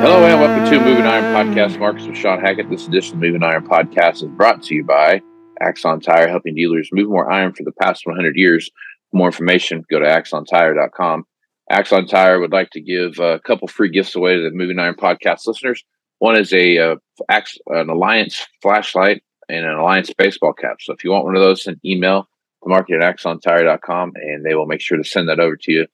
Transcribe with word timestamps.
Hello 0.00 0.24
and 0.24 0.40
welcome 0.40 0.64
to 0.70 0.78
Moving 0.78 1.06
Iron 1.06 1.24
Podcast. 1.34 1.76
Markets 1.80 2.06
with 2.06 2.16
Shawn 2.16 2.40
Hackett. 2.40 2.70
This 2.70 2.86
edition 2.86 3.16
of 3.16 3.20
Moving 3.20 3.42
Iron 3.42 3.66
Podcast 3.66 4.22
is 4.22 4.28
brought 4.28 4.62
to 4.62 4.76
you 4.76 4.84
by 4.84 5.20
Axon 5.60 5.98
Tire, 5.98 6.28
helping 6.28 6.54
dealers 6.54 6.88
move 6.92 7.08
more 7.08 7.28
iron 7.28 7.52
for 7.52 7.64
the 7.64 7.72
past 7.72 8.06
100 8.06 8.36
years. 8.36 8.70
For 9.10 9.16
more 9.16 9.26
information, 9.26 9.84
go 9.90 9.98
to 9.98 10.06
axontire.com. 10.06 11.24
Axon 11.68 12.06
Tire 12.06 12.38
would 12.38 12.52
like 12.52 12.70
to 12.70 12.80
give 12.80 13.18
a 13.18 13.40
couple 13.40 13.66
free 13.66 13.90
gifts 13.90 14.14
away 14.14 14.36
to 14.36 14.42
the 14.42 14.52
Moving 14.52 14.78
Iron 14.78 14.94
Podcast 14.94 15.48
listeners. 15.48 15.82
One 16.20 16.38
is 16.38 16.52
a 16.52 16.78
uh, 16.78 16.96
an 17.28 17.90
Alliance 17.90 18.46
flashlight 18.62 19.24
and 19.48 19.66
an 19.66 19.74
Alliance 19.74 20.12
baseball 20.16 20.52
cap. 20.52 20.76
So 20.80 20.92
if 20.92 21.02
you 21.02 21.10
want 21.10 21.24
one 21.24 21.34
of 21.34 21.42
those, 21.42 21.64
send 21.64 21.80
email 21.84 22.28
to 22.62 22.68
market 22.68 23.02
at 23.02 23.16
axontire.com 23.16 24.12
and 24.14 24.46
they 24.46 24.54
will 24.54 24.66
make 24.66 24.80
sure 24.80 24.96
to 24.96 25.02
send 25.02 25.28
that 25.28 25.40
over 25.40 25.56
to 25.56 25.72
you 25.72 25.86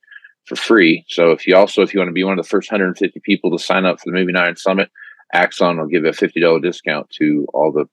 for 0.44 0.56
free. 0.56 1.04
So 1.08 1.30
if 1.30 1.46
you 1.46 1.56
also, 1.56 1.82
if 1.82 1.94
you 1.94 2.00
want 2.00 2.08
to 2.08 2.14
be 2.14 2.24
one 2.24 2.38
of 2.38 2.44
the 2.44 2.48
first 2.48 2.70
150 2.70 3.20
people 3.20 3.50
to 3.50 3.62
sign 3.62 3.84
up 3.84 4.00
for 4.00 4.10
the 4.10 4.16
Moving 4.16 4.36
Iron 4.36 4.56
Summit, 4.56 4.90
Axon 5.32 5.78
will 5.78 5.86
give 5.86 6.04
a 6.04 6.10
$50 6.10 6.62
discount 6.62 7.10
to 7.18 7.46
all 7.52 7.72
the 7.72 7.86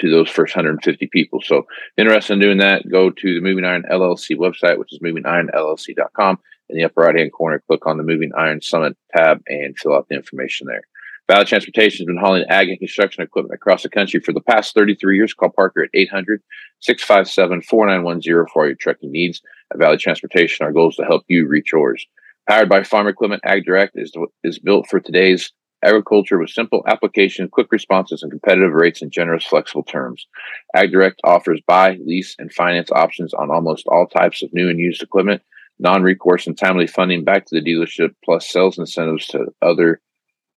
to 0.00 0.10
those 0.10 0.28
first 0.28 0.54
150 0.54 1.08
people. 1.10 1.40
So 1.42 1.66
interested 1.96 2.34
in 2.34 2.40
doing 2.40 2.58
that, 2.58 2.88
go 2.90 3.10
to 3.10 3.34
the 3.34 3.40
Moving 3.40 3.64
Iron 3.64 3.84
LLC 3.90 4.36
website, 4.36 4.78
which 4.78 4.92
is 4.92 4.98
movingironllc.com. 4.98 6.38
In 6.68 6.76
the 6.76 6.84
upper 6.84 7.02
right 7.02 7.16
hand 7.16 7.32
corner, 7.32 7.62
click 7.66 7.86
on 7.86 7.96
the 7.96 8.02
Moving 8.02 8.32
Iron 8.36 8.60
Summit 8.60 8.96
tab 9.16 9.40
and 9.46 9.78
fill 9.78 9.94
out 9.94 10.08
the 10.08 10.16
information 10.16 10.66
there. 10.66 10.82
Valley 11.28 11.44
Transportation 11.44 12.04
has 12.04 12.06
been 12.06 12.22
hauling 12.22 12.44
ag 12.48 12.68
and 12.68 12.78
construction 12.78 13.22
equipment 13.22 13.54
across 13.54 13.82
the 13.82 13.88
country 13.88 14.20
for 14.20 14.32
the 14.32 14.40
past 14.40 14.74
33 14.74 15.16
years. 15.16 15.34
Call 15.34 15.50
Parker 15.50 15.82
at 15.82 15.90
800 15.92 16.40
657 16.80 17.62
4910 17.62 18.46
for 18.52 18.66
your 18.66 18.76
trucking 18.76 19.10
needs. 19.10 19.42
At 19.72 19.78
Valley 19.78 19.96
Transportation, 19.96 20.64
our 20.64 20.72
goal 20.72 20.90
is 20.90 20.96
to 20.96 21.04
help 21.04 21.24
you 21.26 21.48
reach 21.48 21.72
yours. 21.72 22.06
Powered 22.48 22.68
by 22.68 22.84
Farm 22.84 23.08
Equipment, 23.08 23.42
Ag 23.44 23.64
Direct 23.64 23.92
is, 23.96 24.12
is 24.44 24.60
built 24.60 24.86
for 24.88 25.00
today's 25.00 25.52
agriculture 25.84 26.38
with 26.38 26.50
simple 26.50 26.82
application, 26.86 27.48
quick 27.48 27.68
responses, 27.70 28.22
and 28.22 28.30
competitive 28.30 28.72
rates 28.72 29.02
and 29.02 29.12
generous, 29.12 29.44
flexible 29.44 29.82
terms. 29.82 30.26
AgDirect 30.74 31.16
offers 31.24 31.60
buy, 31.66 31.98
lease, 32.04 32.34
and 32.38 32.52
finance 32.52 32.90
options 32.92 33.34
on 33.34 33.50
almost 33.50 33.86
all 33.88 34.06
types 34.06 34.42
of 34.42 34.52
new 34.52 34.68
and 34.68 34.78
used 34.78 35.02
equipment, 35.02 35.42
non-recourse 35.78 36.46
and 36.46 36.56
timely 36.56 36.86
funding 36.86 37.24
back 37.24 37.46
to 37.46 37.54
the 37.54 37.64
dealership, 37.64 38.14
plus 38.24 38.48
sales 38.48 38.78
incentives 38.78 39.26
to 39.26 39.46
other 39.62 40.00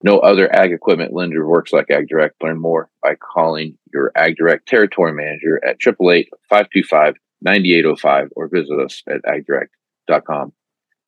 no 0.03 0.19
other 0.19 0.53
ag 0.55 0.71
equipment 0.71 1.13
lender 1.13 1.47
works 1.47 1.73
like 1.73 1.87
AgDirect. 1.87 2.31
Learn 2.41 2.59
more 2.59 2.89
by 3.03 3.15
calling 3.15 3.77
your 3.93 4.11
AgDirect 4.17 4.65
territory 4.65 5.13
manager 5.13 5.59
at 5.65 5.79
888-525-9805 5.79 8.29
or 8.35 8.47
visit 8.47 8.79
us 8.79 9.03
at 9.07 9.21
agdirect.com. 9.23 10.53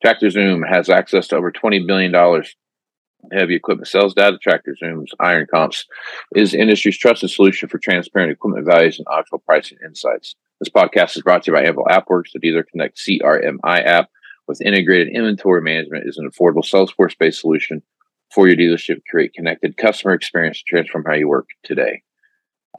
Tractor 0.01 0.29
Zoom 0.29 0.63
has 0.63 0.89
access 0.89 1.27
to 1.27 1.37
over 1.37 1.51
$20 1.51 1.87
billion 1.87 2.13
heavy 3.31 3.55
equipment 3.55 3.87
sales 3.87 4.13
data. 4.13 4.37
TractorZoom's 4.45 5.13
Iron 5.19 5.47
Comps 5.51 5.85
is 6.35 6.51
the 6.51 6.59
industry's 6.59 6.97
trusted 6.97 7.29
solution 7.29 7.69
for 7.69 7.77
transparent 7.77 8.31
equipment 8.31 8.65
values 8.65 8.97
and 8.97 9.07
actual 9.15 9.39
pricing 9.39 9.77
insights. 9.85 10.35
This 10.59 10.69
podcast 10.69 11.15
is 11.15 11.23
brought 11.23 11.43
to 11.43 11.51
you 11.51 11.57
by 11.57 11.63
Anvil 11.63 11.85
AppWorks. 11.85 12.31
The 12.33 12.39
Dealer 12.39 12.63
Connect 12.63 12.97
CRMI 12.97 13.85
app 13.85 14.09
with 14.47 14.61
integrated 14.61 15.15
inventory 15.15 15.61
management 15.61 16.07
is 16.07 16.17
an 16.17 16.29
affordable 16.29 16.65
Salesforce-based 16.65 17.39
solution 17.39 17.81
for 18.33 18.47
your 18.47 18.57
dealership 18.57 19.01
create 19.09 19.33
connected 19.33 19.77
customer 19.77 20.13
experience 20.13 20.59
to 20.59 20.63
transform 20.67 21.03
how 21.05 21.13
you 21.13 21.27
work 21.27 21.47
today. 21.63 22.01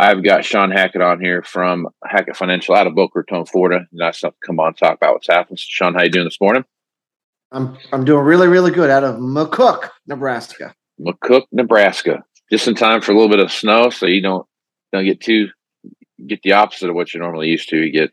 I've 0.00 0.24
got 0.24 0.44
Shawn 0.44 0.70
Hackett 0.70 1.02
on 1.02 1.20
here 1.20 1.42
from 1.42 1.86
Hackett 2.04 2.36
Financial 2.36 2.74
out 2.74 2.86
of 2.86 2.94
Boca 2.94 3.20
Raton, 3.20 3.44
Florida. 3.44 3.86
Nice 3.92 4.22
enough 4.22 4.34
to 4.34 4.46
come 4.46 4.58
on 4.58 4.68
and 4.68 4.76
talk 4.76 4.96
about 4.96 5.14
what's 5.14 5.28
happening. 5.28 5.58
Shawn, 5.60 5.94
how 5.94 6.02
you 6.02 6.10
doing 6.10 6.24
this 6.24 6.40
morning? 6.40 6.64
I'm 7.52 7.76
I'm 7.92 8.04
doing 8.04 8.24
really 8.24 8.48
really 8.48 8.70
good 8.70 8.88
out 8.88 9.04
of 9.04 9.16
McCook, 9.16 9.90
Nebraska. 10.06 10.74
McCook, 10.98 11.42
Nebraska. 11.52 12.24
Just 12.50 12.66
in 12.66 12.74
time 12.74 13.02
for 13.02 13.12
a 13.12 13.14
little 13.14 13.28
bit 13.28 13.40
of 13.40 13.52
snow, 13.52 13.90
so 13.90 14.06
you 14.06 14.22
don't 14.22 14.46
don't 14.92 15.04
get 15.04 15.20
too 15.20 15.48
get 16.26 16.40
the 16.42 16.52
opposite 16.52 16.88
of 16.88 16.94
what 16.94 17.12
you're 17.12 17.22
normally 17.22 17.48
used 17.48 17.68
to. 17.68 17.76
You 17.76 17.92
get 17.92 18.10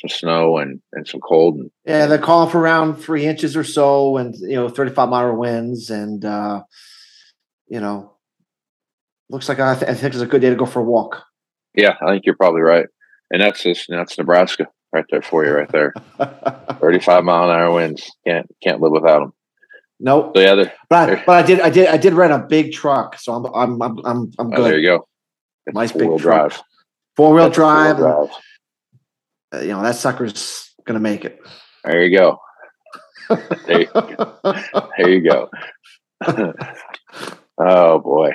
some 0.00 0.08
snow 0.08 0.58
and 0.58 0.80
and 0.92 1.06
some 1.06 1.20
cold. 1.20 1.56
And, 1.56 1.70
yeah, 1.84 2.06
they're 2.06 2.18
calling 2.18 2.50
for 2.50 2.60
around 2.60 2.96
three 2.96 3.26
inches 3.26 3.56
or 3.56 3.64
so, 3.64 4.16
and 4.16 4.34
you 4.36 4.54
know, 4.54 4.68
35 4.68 5.08
mile 5.08 5.34
winds, 5.34 5.90
and 5.90 6.24
uh, 6.24 6.62
you 7.68 7.80
know, 7.80 8.12
looks 9.30 9.48
like 9.48 9.60
I, 9.60 9.74
th- 9.74 9.90
I 9.90 9.94
think 9.94 10.14
it's 10.14 10.22
a 10.22 10.26
good 10.26 10.40
day 10.40 10.50
to 10.50 10.56
go 10.56 10.66
for 10.66 10.80
a 10.80 10.84
walk. 10.84 11.24
Yeah, 11.74 11.96
I 12.00 12.12
think 12.12 12.26
you're 12.26 12.36
probably 12.36 12.62
right, 12.62 12.86
and 13.30 13.40
that's 13.40 13.62
just 13.62 13.86
that's 13.88 14.18
Nebraska. 14.18 14.66
right 14.92 15.04
there 15.10 15.22
for 15.22 15.44
you, 15.44 15.52
right 15.52 15.70
there. 15.70 15.92
35 16.80 17.24
mile 17.24 17.50
an 17.50 17.56
hour 17.56 17.72
winds. 17.72 18.10
Can't 18.26 18.46
can't 18.62 18.80
live 18.80 18.92
without 18.92 19.20
them. 19.20 19.32
Nope. 19.98 20.32
So 20.36 20.42
yeah, 20.42 20.54
there, 20.54 20.74
But 20.90 21.10
I, 21.10 21.24
but 21.24 21.44
I 21.44 21.46
did 21.46 21.60
I 21.60 21.70
did 21.70 21.88
I 21.88 21.96
did 21.96 22.12
rent 22.12 22.32
a 22.32 22.46
big 22.46 22.72
truck, 22.72 23.18
so 23.18 23.32
I'm 23.32 23.46
I'm 23.54 23.82
I'm 23.82 23.98
I'm, 24.06 24.32
I'm 24.38 24.52
oh, 24.54 24.62
there 24.62 24.78
you 24.78 24.86
go. 24.86 25.08
Nice 25.72 25.92
big 25.92 26.08
truck. 26.08 26.20
drive. 26.20 26.62
Four 27.16 27.34
wheel 27.34 27.46
a 27.46 27.52
four-wheel 27.52 27.96
drive. 27.96 28.30
Uh, 29.56 29.60
you 29.60 29.68
know 29.68 29.82
that 29.82 29.96
sucker's 29.96 30.74
gonna 30.84 31.00
make 31.00 31.24
it. 31.24 31.40
There 31.84 32.02
you 32.02 32.16
go. 32.16 32.38
There 33.66 33.80
you, 33.80 33.88
there 34.98 35.10
you 35.10 35.28
go. 35.28 35.50
oh 37.58 37.98
boy. 37.98 38.30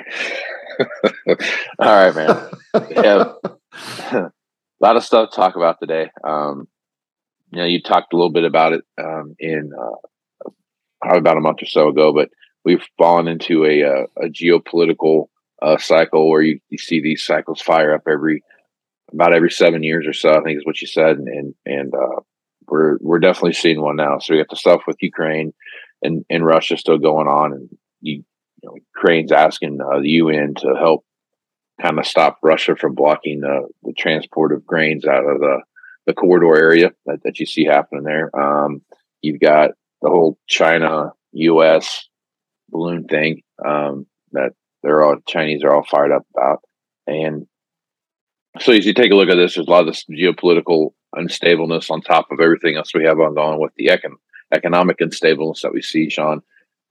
All 1.78 1.86
right, 1.86 2.14
man. 2.14 2.48
Yeah. 2.90 3.32
a 4.12 4.30
lot 4.80 4.96
of 4.96 5.04
stuff 5.04 5.30
to 5.30 5.36
talk 5.36 5.56
about 5.56 5.78
today. 5.80 6.10
Um, 6.24 6.68
you 7.50 7.58
know, 7.58 7.66
you 7.66 7.82
talked 7.82 8.12
a 8.12 8.16
little 8.16 8.32
bit 8.32 8.44
about 8.44 8.72
it 8.72 8.84
um, 8.98 9.34
in 9.38 9.72
uh, 9.78 10.50
probably 11.00 11.18
about 11.18 11.36
a 11.36 11.40
month 11.40 11.62
or 11.62 11.66
so 11.66 11.88
ago, 11.88 12.12
but 12.12 12.30
we've 12.64 12.84
fallen 12.98 13.28
into 13.28 13.64
a 13.64 13.82
uh, 13.84 14.06
a 14.16 14.28
geopolitical 14.28 15.26
uh, 15.60 15.78
cycle 15.78 16.28
where 16.28 16.42
you, 16.42 16.60
you 16.70 16.78
see 16.78 17.00
these 17.00 17.22
cycles 17.22 17.60
fire 17.60 17.94
up 17.94 18.02
every 18.08 18.42
about 19.12 19.32
every 19.32 19.50
seven 19.50 19.82
years 19.82 20.06
or 20.06 20.12
so. 20.12 20.30
I 20.30 20.42
think 20.42 20.58
is 20.58 20.66
what 20.66 20.80
you 20.80 20.86
said, 20.86 21.18
and 21.18 21.54
and, 21.66 21.94
uh, 21.94 22.20
we're 22.68 22.96
we're 23.00 23.18
definitely 23.18 23.54
seeing 23.54 23.80
one 23.80 23.96
now. 23.96 24.18
So 24.18 24.32
we 24.32 24.40
got 24.40 24.48
the 24.48 24.56
stuff 24.56 24.82
with 24.86 24.96
Ukraine 25.00 25.52
and 26.02 26.24
and 26.30 26.46
Russia 26.46 26.76
still 26.76 26.98
going 26.98 27.28
on, 27.28 27.52
and 27.52 27.68
you, 28.00 28.24
you 28.62 28.68
know, 28.68 28.74
Ukraine's 28.94 29.32
asking 29.32 29.80
uh, 29.80 30.00
the 30.00 30.08
UN 30.08 30.54
to 30.58 30.74
help 30.78 31.04
kind 31.80 31.98
of 31.98 32.06
stop 32.06 32.38
Russia 32.42 32.76
from 32.76 32.94
blocking 32.94 33.40
the, 33.40 33.68
the 33.82 33.92
transport 33.92 34.52
of 34.52 34.66
grains 34.66 35.04
out 35.06 35.24
of 35.24 35.40
the, 35.40 35.62
the 36.06 36.14
corridor 36.14 36.56
area 36.56 36.92
that, 37.06 37.22
that 37.24 37.38
you 37.38 37.46
see 37.46 37.64
happening 37.64 38.04
there. 38.04 38.30
Um, 38.38 38.82
you've 39.20 39.40
got 39.40 39.70
the 40.00 40.10
whole 40.10 40.38
China 40.46 41.12
US 41.32 42.08
balloon 42.68 43.04
thing 43.04 43.42
um, 43.64 44.06
that 44.32 44.52
they're 44.82 45.02
all 45.02 45.16
Chinese 45.26 45.62
are 45.64 45.74
all 45.74 45.84
fired 45.84 46.12
up 46.12 46.26
about. 46.34 46.60
And 47.06 47.46
so 48.60 48.72
as 48.72 48.86
you 48.86 48.94
take 48.94 49.12
a 49.12 49.14
look 49.14 49.28
at 49.28 49.36
this, 49.36 49.54
there's 49.54 49.66
a 49.66 49.70
lot 49.70 49.80
of 49.80 49.86
this 49.86 50.04
geopolitical 50.10 50.92
unstableness 51.14 51.90
on 51.90 52.00
top 52.00 52.30
of 52.30 52.40
everything 52.40 52.76
else 52.76 52.94
we 52.94 53.04
have 53.04 53.18
ongoing 53.18 53.60
with 53.60 53.72
the 53.76 53.86
econ- 53.86 54.16
economic 54.52 54.98
unstableness 54.98 55.62
that 55.62 55.72
we 55.72 55.82
see, 55.82 56.08
Shawn. 56.10 56.42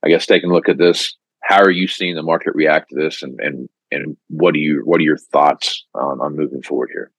I 0.03 0.09
guess 0.09 0.25
taking 0.25 0.49
a 0.49 0.53
look 0.53 0.69
at 0.69 0.77
this, 0.77 1.15
how 1.43 1.61
are 1.61 1.71
you 1.71 1.87
seeing 1.87 2.15
the 2.15 2.23
market 2.23 2.55
react 2.55 2.89
to 2.89 2.95
this 2.95 3.23
and, 3.23 3.39
and 3.39 3.69
and 3.93 4.15
what 4.29 4.53
do 4.53 4.59
you 4.59 4.81
what 4.85 4.99
are 5.01 5.03
your 5.03 5.17
thoughts 5.17 5.85
on, 5.93 6.21
on 6.21 6.35
moving 6.35 6.61
forward 6.61 6.89
here? 6.93 7.11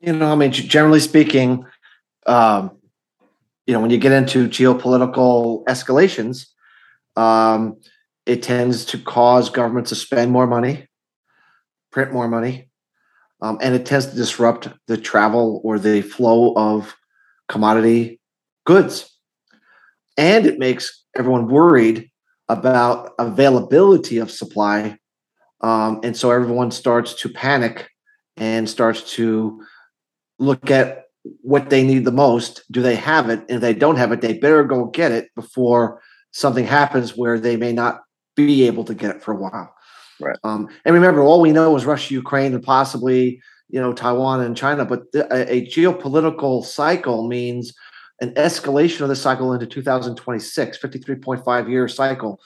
you 0.00 0.12
know, 0.12 0.30
I 0.30 0.34
mean, 0.34 0.52
generally 0.52 1.00
speaking, 1.00 1.64
um, 2.26 2.72
you 3.66 3.74
know, 3.74 3.80
when 3.80 3.90
you 3.90 3.98
get 3.98 4.12
into 4.12 4.48
geopolitical 4.48 5.64
escalations, 5.64 6.46
um, 7.16 7.76
it 8.26 8.42
tends 8.42 8.84
to 8.86 8.98
cause 8.98 9.50
governments 9.50 9.90
to 9.90 9.96
spend 9.96 10.30
more 10.30 10.46
money, 10.46 10.86
print 11.90 12.12
more 12.12 12.28
money, 12.28 12.70
um, 13.42 13.58
and 13.60 13.74
it 13.74 13.86
tends 13.86 14.06
to 14.06 14.16
disrupt 14.16 14.68
the 14.86 14.96
travel 14.96 15.60
or 15.64 15.78
the 15.78 16.02
flow 16.02 16.54
of 16.54 16.94
commodity 17.48 18.20
goods. 18.64 19.16
And 20.16 20.46
it 20.46 20.58
makes 20.58 21.04
everyone 21.16 21.48
worried 21.48 22.10
about 22.48 23.12
availability 23.18 24.18
of 24.18 24.30
supply. 24.30 24.98
Um, 25.60 26.00
and 26.02 26.16
so 26.16 26.30
everyone 26.30 26.70
starts 26.70 27.14
to 27.22 27.28
panic 27.28 27.88
and 28.36 28.68
starts 28.68 29.14
to 29.14 29.62
look 30.38 30.70
at 30.70 31.04
what 31.42 31.70
they 31.70 31.82
need 31.82 32.04
the 32.04 32.12
most. 32.12 32.62
Do 32.70 32.82
they 32.82 32.96
have 32.96 33.28
it? 33.28 33.40
And 33.40 33.50
if 33.50 33.60
they 33.60 33.74
don't 33.74 33.96
have 33.96 34.12
it, 34.12 34.20
they 34.20 34.34
better 34.34 34.64
go 34.64 34.86
get 34.86 35.12
it 35.12 35.28
before 35.34 36.00
something 36.32 36.66
happens 36.66 37.16
where 37.16 37.38
they 37.38 37.56
may 37.56 37.72
not 37.72 38.00
be 38.36 38.66
able 38.66 38.84
to 38.84 38.94
get 38.94 39.16
it 39.16 39.22
for 39.22 39.32
a 39.32 39.36
while. 39.36 39.74
Right. 40.20 40.38
Um, 40.44 40.68
and 40.84 40.94
remember, 40.94 41.22
all 41.22 41.40
we 41.40 41.52
know 41.52 41.76
is 41.76 41.86
Russia, 41.86 42.14
Ukraine, 42.14 42.54
and 42.54 42.62
possibly 42.62 43.40
you 43.68 43.80
know 43.80 43.92
Taiwan 43.92 44.40
and 44.42 44.56
China. 44.56 44.84
But 44.84 45.02
a 45.14 45.66
geopolitical 45.66 46.64
cycle 46.64 47.26
means 47.26 47.72
an 48.20 48.34
escalation 48.34 49.00
of 49.00 49.08
the 49.08 49.16
cycle 49.16 49.52
into 49.52 49.66
2026, 49.66 50.78
53.5 50.78 51.70
year 51.70 51.88
cycle, 51.88 52.40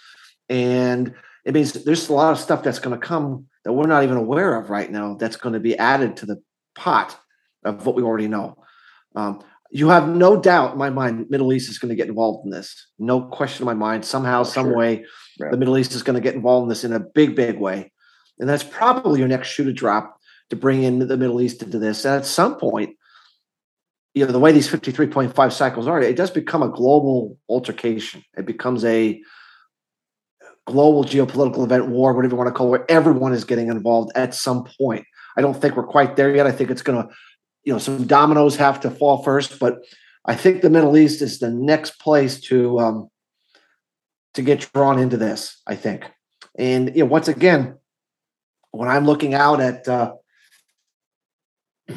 and 0.49 1.15
it 1.45 1.55
means 1.55 1.73
there's 1.73 2.09
a 2.09 2.13
lot 2.13 2.33
of 2.33 2.39
stuff 2.39 2.63
that's 2.63 2.79
going 2.79 2.99
to 2.99 3.07
come 3.07 3.47
that 3.65 3.73
we're 3.73 3.87
not 3.87 4.05
even 4.05 4.17
aware 4.17 4.57
of 4.57 4.71
right 4.71 4.91
now. 4.91 5.15
That's 5.15 5.37
going 5.37 5.55
to 5.55 5.61
be 5.61 5.77
added 5.77 6.17
to 6.19 6.27
the 6.27 6.43
pot 6.75 7.19
of 7.65 7.87
what 7.87 7.97
we 7.97 8.03
already 8.03 8.29
know. 8.29 8.57
Um, 9.17 9.43
you 9.75 9.89
have 9.89 10.09
no 10.09 10.41
doubt 10.41 10.73
in 10.73 10.79
my 10.79 10.89
mind, 10.89 11.27
Middle 11.31 11.53
East 11.53 11.69
is 11.69 11.79
going 11.79 11.89
to 11.91 11.97
get 11.97 12.07
involved 12.09 12.45
in 12.45 12.51
this. 12.53 12.87
No 12.99 13.23
question 13.23 13.63
in 13.63 13.67
my 13.67 13.75
mind. 13.75 14.05
Somehow, 14.05 14.41
Oh, 14.41 14.45
some 14.45 14.67
sure. 14.67 14.77
way, 14.77 15.05
Right. 15.41 15.51
the 15.51 15.57
Middle 15.59 15.77
East 15.77 15.95
is 15.95 16.05
going 16.05 16.15
to 16.15 16.21
get 16.23 16.37
involved 16.37 16.65
in 16.65 16.69
this 16.69 16.85
in 16.85 16.93
a 16.93 17.01
big, 17.01 17.35
big 17.35 17.59
way. 17.59 17.91
And 18.39 18.49
that's 18.49 18.63
probably 18.63 19.19
your 19.19 19.27
next 19.29 19.49
shoe 19.49 19.65
to 19.65 19.73
drop 19.73 20.17
to 20.51 20.57
bring 20.57 20.85
in 20.85 21.01
the 21.01 21.17
Middle 21.17 21.41
East 21.41 21.61
into 21.61 21.81
this. 21.81 22.05
And 22.05 22.15
at 22.15 22.25
some 22.25 22.55
point, 22.57 22.97
you 24.15 24.25
know, 24.25 24.31
the 24.31 24.39
way 24.39 24.53
these 24.53 24.69
53.5 24.69 25.53
cycles 25.53 25.89
are, 25.89 26.01
it 26.01 26.15
does 26.17 26.31
become 26.31 26.63
a 26.63 26.69
global 26.69 27.37
altercation. 27.49 28.23
It 28.39 28.47
becomes 28.47 28.85
a 28.85 29.21
global 30.69 31.05
geopolitical 31.05 31.65
event, 31.65 31.89
war, 31.89 32.13
whatever 32.15 32.35
you 32.35 32.39
want 32.39 32.49
to 32.49 32.55
call 32.55 32.69
it, 32.69 32.71
where 32.71 32.91
everyone 32.91 33.33
is 33.33 33.45
getting 33.45 33.69
involved 33.69 34.13
at 34.15 34.35
some 34.35 34.65
point. 34.79 35.05
I 35.37 35.41
don't 35.41 35.61
think 35.61 35.77
we're 35.77 35.83
quite 35.87 36.15
there 36.15 36.35
yet. 36.35 36.47
I 36.47 36.53
think 36.53 36.71
it's 36.71 36.83
going 36.83 37.03
to, 37.03 37.13
you 37.65 37.73
know, 37.73 37.79
some 37.79 38.07
dominoes 38.07 38.57
have 38.57 38.81
to 38.81 38.91
fall 38.91 39.23
first, 39.23 39.59
but 39.59 39.79
I 40.25 40.35
think 40.35 40.61
the 40.61 40.71
Middle 40.71 40.97
East 40.97 41.23
is 41.23 41.39
the 41.39 41.51
next 41.51 41.99
place 41.99 42.41
to 42.43 42.79
um, 42.79 43.11
to 44.35 44.43
get 44.43 44.71
drawn 44.73 44.99
into 44.99 45.17
this. 45.17 45.61
I 45.67 45.75
think, 45.75 46.11
and 46.59 46.95
you 46.95 47.05
know, 47.05 47.11
once 47.11 47.29
again, 47.29 47.79
when 48.71 48.89
I'm 48.89 49.07
looking 49.07 49.35
out 49.35 49.61
at 49.61 49.89
uh, 49.89 50.15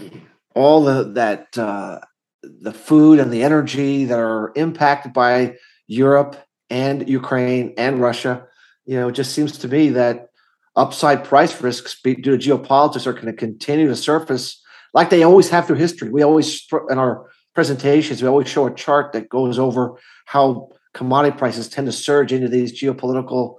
all 0.56 0.84
the 0.84 1.12
that 1.14 1.58
uh, 1.58 2.00
the 2.44 2.74
food 2.74 3.20
and 3.20 3.32
the 3.32 3.44
energy 3.44 4.06
that 4.06 4.20
are 4.20 4.52
impacted 4.56 5.14
by 5.14 5.56
Europe 5.88 6.36
and 6.70 7.08
Ukraine 7.08 7.74
and 7.78 8.02
Russia, 8.02 8.48
you 8.86 8.98
know, 9.00 9.10
it 9.10 9.14
just 9.14 9.34
seems 9.34 9.58
to 9.60 9.68
me 9.68 9.90
that 9.90 10.28
upside 10.76 11.24
price 11.24 11.62
risks 11.62 12.00
due 12.02 12.16
to 12.16 12.38
geopolitics 12.38 13.08
are 13.08 13.14
going 13.14 13.26
to 13.26 13.34
continue 13.34 13.88
to 13.88 13.96
surface 13.96 14.62
like 14.94 15.10
they 15.10 15.24
always 15.24 15.50
have 15.50 15.68
through 15.68 15.78
history. 15.78 16.10
We 16.10 16.24
always, 16.24 16.66
in 16.90 16.98
our 16.98 17.30
presentations, 17.54 18.22
we 18.22 18.28
always 18.28 18.48
show 18.48 18.68
a 18.68 18.74
chart 18.74 19.14
that 19.14 19.30
goes 19.30 19.60
over 19.60 20.00
how 20.26 20.70
commodity 20.94 21.38
prices 21.38 21.70
tend 21.70 21.88
to 21.88 21.92
surge 21.92 22.34
into 22.34 22.48
these 22.48 22.80
geopolitical 22.80 23.58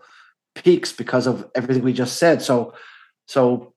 peaks 0.55 0.93
because 0.93 1.27
of 1.27 1.49
everything 1.55 1.83
we 1.83 1.93
just 1.93 2.17
said. 2.17 2.43
So, 2.43 2.75
so 3.27 3.75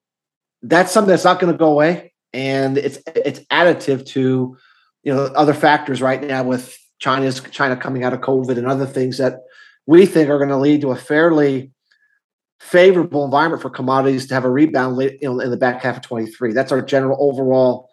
that's 0.61 0.91
something 0.91 1.09
that's 1.09 1.23
not 1.23 1.39
going 1.39 1.53
to 1.53 1.57
go 1.57 1.71
away, 1.71 2.13
and 2.33 2.77
it's 2.77 2.99
it's 3.07 3.39
additive 3.51 4.05
to 4.07 4.57
you 5.03 5.13
know 5.13 5.25
other 5.25 5.53
factors 5.53 6.01
right 6.01 6.21
now 6.21 6.43
with 6.43 6.77
China's 6.99 7.41
China 7.51 7.75
coming 7.75 8.03
out 8.03 8.13
of 8.13 8.21
COVID 8.21 8.57
and 8.57 8.67
other 8.67 8.85
things 8.85 9.17
that 9.17 9.39
we 9.85 10.05
think 10.05 10.29
are 10.29 10.37
going 10.37 10.49
to 10.49 10.57
lead 10.57 10.81
to 10.81 10.91
a 10.91 10.95
fairly 10.95 11.71
favorable 12.61 13.25
environment 13.25 13.61
for 13.61 13.71
commodities 13.71 14.27
to 14.27 14.33
have 14.35 14.45
a 14.45 14.49
rebound 14.49 15.01
you 15.01 15.41
in 15.41 15.49
the 15.49 15.57
back 15.57 15.81
half 15.81 15.97
of 15.97 16.03
23. 16.03 16.53
That's 16.53 16.71
our 16.71 16.81
general 16.81 17.17
overall 17.19 17.89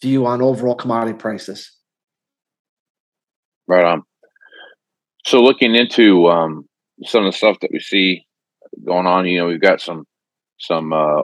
view 0.00 0.26
on 0.26 0.40
overall 0.40 0.76
commodity 0.76 1.18
prices. 1.18 1.72
Right 3.66 3.84
on. 3.84 4.04
So 5.26 5.42
looking 5.42 5.74
into 5.74 6.28
um, 6.28 6.68
some 7.04 7.26
of 7.26 7.32
the 7.32 7.36
stuff 7.36 7.58
that 7.60 7.70
we 7.72 7.80
see 7.80 8.24
going 8.86 9.06
on, 9.06 9.26
you 9.26 9.38
know, 9.38 9.48
we've 9.48 9.60
got 9.60 9.80
some 9.80 10.06
some 10.58 10.92
uh, 10.92 11.22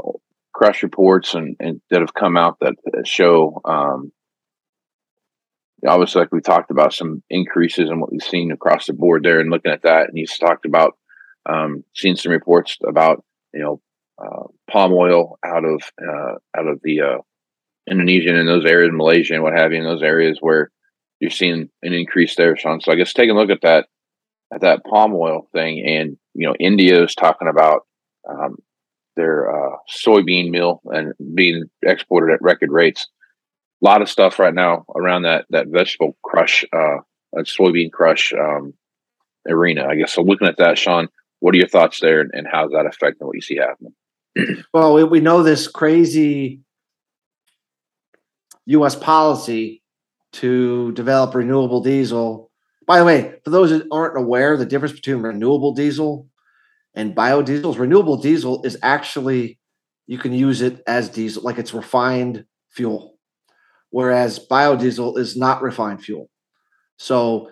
crush 0.52 0.82
reports 0.82 1.34
and, 1.34 1.56
and 1.60 1.80
that 1.90 2.00
have 2.00 2.14
come 2.14 2.36
out 2.36 2.58
that, 2.60 2.74
show 3.06 3.60
um, 3.64 4.10
obviously 5.86 6.20
like 6.20 6.32
we 6.32 6.40
talked 6.40 6.72
about 6.72 6.92
some 6.92 7.22
increases 7.30 7.88
in 7.88 8.00
what 8.00 8.10
we've 8.10 8.22
seen 8.22 8.50
across 8.50 8.88
the 8.88 8.92
board 8.92 9.22
there 9.22 9.38
and 9.38 9.50
looking 9.50 9.70
at 9.70 9.82
that 9.82 10.08
and 10.08 10.18
he's 10.18 10.36
talked 10.36 10.66
about 10.66 10.94
um, 11.48 11.84
seeing 11.94 12.16
some 12.16 12.32
reports 12.32 12.76
about 12.86 13.24
you 13.52 13.60
know 13.60 13.80
uh, 14.22 14.44
palm 14.70 14.92
oil 14.92 15.38
out 15.44 15.64
of 15.64 15.82
uh, 16.00 16.34
out 16.56 16.66
of 16.66 16.80
the 16.82 17.00
uh, 17.00 17.18
Indonesian 17.90 18.36
and 18.36 18.48
those 18.48 18.66
areas, 18.66 18.90
Malaysia 18.92 19.34
and 19.34 19.42
what 19.42 19.58
have 19.58 19.72
you, 19.72 19.78
in 19.78 19.84
those 19.84 20.02
areas 20.02 20.38
where 20.40 20.70
you're 21.20 21.30
seeing 21.30 21.68
an 21.82 21.92
increase 21.92 22.36
there, 22.36 22.56
Shawn. 22.56 22.80
So 22.80 22.92
I 22.92 22.96
guess 22.96 23.12
taking 23.12 23.36
a 23.36 23.38
look 23.38 23.50
at 23.50 23.62
that 23.62 23.86
at 24.52 24.62
that 24.62 24.84
palm 24.84 25.12
oil 25.14 25.48
thing, 25.52 25.84
and 25.86 26.16
you 26.34 26.46
know, 26.46 26.54
India 26.58 27.02
is 27.02 27.14
talking 27.14 27.48
about 27.48 27.86
um, 28.28 28.56
their 29.16 29.50
uh, 29.50 29.76
soybean 29.90 30.50
meal 30.50 30.80
and 30.86 31.12
being 31.34 31.64
exported 31.82 32.32
at 32.34 32.42
record 32.42 32.70
rates. 32.70 33.08
A 33.82 33.84
lot 33.84 34.02
of 34.02 34.08
stuff 34.08 34.38
right 34.38 34.54
now 34.54 34.84
around 34.96 35.22
that 35.22 35.46
that 35.50 35.68
vegetable 35.68 36.16
crush, 36.22 36.64
uh, 36.72 36.98
that 37.32 37.46
soybean 37.46 37.92
crush 37.92 38.32
um, 38.32 38.74
arena. 39.48 39.86
I 39.88 39.96
guess 39.96 40.14
so. 40.14 40.22
Looking 40.22 40.48
at 40.48 40.56
that, 40.58 40.78
Shawn, 40.78 41.08
what 41.40 41.54
are 41.54 41.59
your 41.59 41.68
thoughts 41.68 42.00
there, 42.00 42.21
and, 42.21 42.30
and 42.33 42.47
how's 42.50 42.71
that 42.73 42.87
affecting 42.87 43.26
what 43.26 43.37
you 43.37 43.42
see 43.42 43.57
happening? 43.57 43.95
Well, 44.73 44.95
we, 44.95 45.04
we 45.04 45.21
know 45.21 45.42
this 45.42 45.66
crazy 45.66 46.61
U.S. 48.66 48.95
policy 48.95 49.83
to 50.35 50.92
develop 50.92 51.35
renewable 51.35 51.80
diesel. 51.80 52.50
By 52.87 52.99
the 52.99 53.04
way, 53.04 53.35
for 53.45 53.50
those 53.50 53.71
that 53.71 53.87
aren't 53.90 54.18
aware, 54.18 54.57
the 54.57 54.66
difference 54.66 54.95
between 54.95 55.18
renewable 55.18 55.75
diesel 55.75 56.28
and 56.95 57.14
biodiesel 57.14 57.71
is 57.71 57.78
renewable 57.78 58.16
diesel 58.16 58.62
is 58.64 58.76
actually 58.83 59.59
you 60.07 60.18
can 60.18 60.33
use 60.33 60.62
it 60.62 60.83
as 60.87 61.09
diesel, 61.09 61.42
like 61.42 61.59
it's 61.59 61.75
refined 61.75 62.45
fuel, 62.71 63.18
whereas 63.90 64.38
biodiesel 64.50 65.18
is 65.18 65.37
not 65.37 65.62
refined 65.62 66.02
fuel. 66.02 66.30
So 66.97 67.50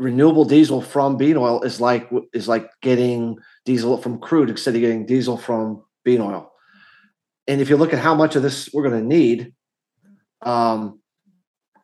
renewable 0.00 0.46
diesel 0.46 0.80
from 0.80 1.18
bean 1.18 1.36
oil 1.36 1.62
is 1.62 1.78
like 1.78 2.10
is 2.32 2.48
like 2.48 2.70
getting 2.80 3.36
diesel 3.66 3.98
from 3.98 4.18
crude 4.18 4.48
instead 4.48 4.74
of 4.74 4.80
getting 4.80 5.04
diesel 5.04 5.36
from 5.36 5.84
bean 6.04 6.22
oil. 6.22 6.50
And 7.46 7.60
if 7.60 7.68
you 7.68 7.76
look 7.76 7.92
at 7.92 7.98
how 7.98 8.14
much 8.14 8.34
of 8.34 8.42
this 8.42 8.70
we're 8.72 8.88
going 8.88 9.00
to 9.00 9.06
need, 9.06 9.52
um, 10.40 11.00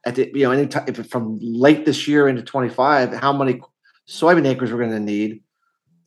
at 0.05 0.15
the 0.15 0.31
you 0.35 0.45
know 0.45 0.51
any 0.51 0.67
time 0.67 0.87
from 0.95 1.39
late 1.41 1.85
this 1.85 2.09
year 2.09 2.27
into 2.27 2.43
25, 2.43 3.13
how 3.15 3.35
many 3.35 3.61
soybean 4.09 4.47
acres 4.47 4.73
we're 4.73 4.79
going 4.79 4.91
to 4.91 5.01
need, 5.01 5.43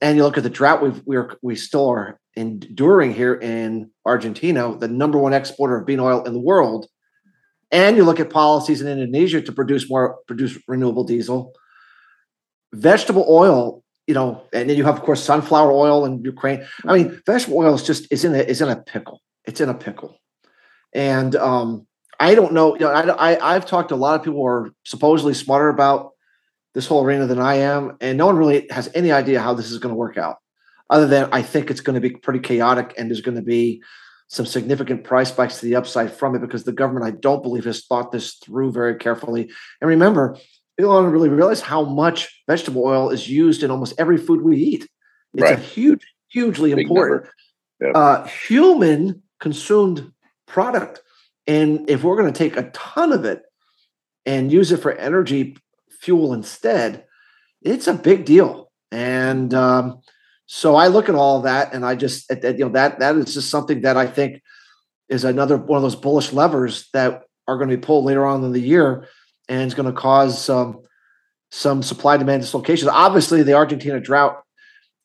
and 0.01 0.17
you 0.17 0.23
look 0.23 0.37
at 0.37 0.43
the 0.43 0.49
drought 0.49 0.81
we've 0.81 1.01
we're 1.05 1.37
we 1.43 1.55
still 1.55 1.87
are 1.87 2.19
enduring 2.35 3.13
here 3.13 3.35
in 3.35 3.91
Argentina, 4.05 4.75
the 4.75 4.87
number 4.87 5.19
one 5.19 5.33
exporter 5.33 5.77
of 5.77 5.85
bean 5.85 5.99
oil 5.99 6.23
in 6.23 6.33
the 6.33 6.39
world, 6.39 6.87
and 7.71 7.97
you 7.97 8.03
look 8.03 8.19
at 8.19 8.31
policies 8.31 8.81
in 8.81 8.87
Indonesia 8.87 9.41
to 9.43 9.51
produce 9.51 9.87
more 9.87 10.17
produce 10.25 10.57
renewable 10.67 11.03
diesel, 11.03 11.53
vegetable 12.73 13.25
oil, 13.29 13.83
you 14.07 14.13
know, 14.13 14.43
and 14.53 14.69
then 14.69 14.77
you 14.77 14.83
have 14.85 14.97
of 14.97 15.03
course 15.03 15.23
sunflower 15.23 15.71
oil 15.71 16.05
in 16.05 16.23
Ukraine. 16.23 16.65
I 16.85 16.97
mean, 16.97 17.21
vegetable 17.25 17.57
oil 17.57 17.75
is 17.75 17.83
just 17.83 18.11
is 18.11 18.25
in 18.25 18.35
a 18.35 18.39
is 18.39 18.61
in 18.61 18.69
a 18.69 18.75
pickle. 18.75 19.21
It's 19.45 19.61
in 19.61 19.69
a 19.69 19.73
pickle, 19.73 20.19
and 20.93 21.35
um, 21.35 21.87
I 22.19 22.35
don't 22.35 22.53
know. 22.53 22.75
You 22.75 22.81
know, 22.81 22.91
I, 22.91 23.31
I 23.31 23.55
I've 23.55 23.65
talked 23.65 23.89
to 23.89 23.95
a 23.95 23.97
lot 23.97 24.15
of 24.19 24.23
people 24.23 24.39
who 24.39 24.45
are 24.45 24.71
supposedly 24.85 25.33
smarter 25.33 25.69
about 25.69 26.11
this 26.73 26.87
whole 26.87 27.03
arena 27.03 27.25
than 27.25 27.39
I 27.39 27.55
am, 27.55 27.97
and 28.01 28.17
no 28.17 28.27
one 28.27 28.37
really 28.37 28.67
has 28.69 28.89
any 28.93 29.11
idea 29.11 29.41
how 29.41 29.53
this 29.53 29.71
is 29.71 29.79
going 29.79 29.93
to 29.93 29.97
work 29.97 30.17
out. 30.17 30.37
Other 30.89 31.07
than 31.07 31.29
I 31.31 31.41
think 31.41 31.69
it's 31.69 31.81
going 31.81 31.95
to 31.95 32.01
be 32.01 32.15
pretty 32.15 32.39
chaotic, 32.39 32.93
and 32.97 33.09
there's 33.09 33.21
going 33.21 33.37
to 33.37 33.43
be 33.43 33.81
some 34.27 34.45
significant 34.45 35.03
price 35.03 35.29
spikes 35.29 35.59
to 35.59 35.65
the 35.65 35.75
upside 35.75 36.13
from 36.13 36.35
it 36.35 36.39
because 36.39 36.63
the 36.63 36.71
government, 36.71 37.05
I 37.05 37.11
don't 37.11 37.41
believe, 37.41 37.65
has 37.65 37.85
thought 37.85 38.11
this 38.11 38.35
through 38.35 38.71
very 38.71 38.95
carefully. 38.95 39.49
And 39.81 39.89
remember, 39.89 40.37
people 40.79 40.93
don't 40.93 41.11
really 41.11 41.27
realize 41.27 41.59
how 41.59 41.83
much 41.83 42.41
vegetable 42.47 42.85
oil 42.85 43.09
is 43.09 43.27
used 43.27 43.63
in 43.63 43.69
almost 43.69 43.93
every 43.97 44.17
food 44.17 44.41
we 44.41 44.55
eat. 44.55 44.87
It's 45.33 45.43
right. 45.43 45.59
a 45.59 45.61
huge, 45.61 46.05
hugely 46.29 46.73
Big 46.73 46.85
important 46.85 47.27
yep. 47.81 47.91
uh, 47.95 48.23
human 48.25 49.23
consumed 49.41 50.13
product. 50.47 51.01
And 51.47 51.89
if 51.89 52.03
we're 52.03 52.15
going 52.15 52.31
to 52.31 52.37
take 52.37 52.55
a 52.55 52.69
ton 52.71 53.11
of 53.11 53.25
it 53.25 53.41
and 54.25 54.53
use 54.53 54.71
it 54.71 54.77
for 54.77 54.93
energy 54.93 55.57
fuel 55.99 56.33
instead, 56.33 57.03
it's 57.61 57.87
a 57.87 57.93
big 57.93 58.23
deal. 58.23 58.71
And 58.89 59.53
um, 59.53 59.99
so 60.45 60.77
I 60.77 60.87
look 60.87 61.09
at 61.09 61.15
all 61.15 61.41
that, 61.41 61.73
and 61.73 61.85
I 61.85 61.95
just 61.95 62.31
you 62.31 62.59
know 62.59 62.69
that 62.69 62.99
that 62.99 63.17
is 63.17 63.33
just 63.33 63.49
something 63.49 63.81
that 63.81 63.97
I 63.97 64.07
think 64.07 64.41
is 65.09 65.25
another 65.25 65.57
one 65.57 65.77
of 65.77 65.83
those 65.83 65.95
bullish 65.95 66.31
levers 66.31 66.87
that 66.93 67.23
are 67.47 67.57
going 67.57 67.69
to 67.69 67.75
be 67.75 67.81
pulled 67.81 68.05
later 68.05 68.25
on 68.25 68.43
in 68.43 68.53
the 68.53 68.59
year, 68.59 69.07
and 69.49 69.61
it's 69.61 69.73
going 69.73 69.93
to 69.93 69.99
cause 69.99 70.41
some 70.43 70.81
some 71.51 71.81
supply 71.81 72.15
demand 72.15 72.43
dislocations. 72.43 72.89
Obviously, 72.89 73.41
the 73.43 73.53
Argentina 73.53 73.99
drought 73.99 74.41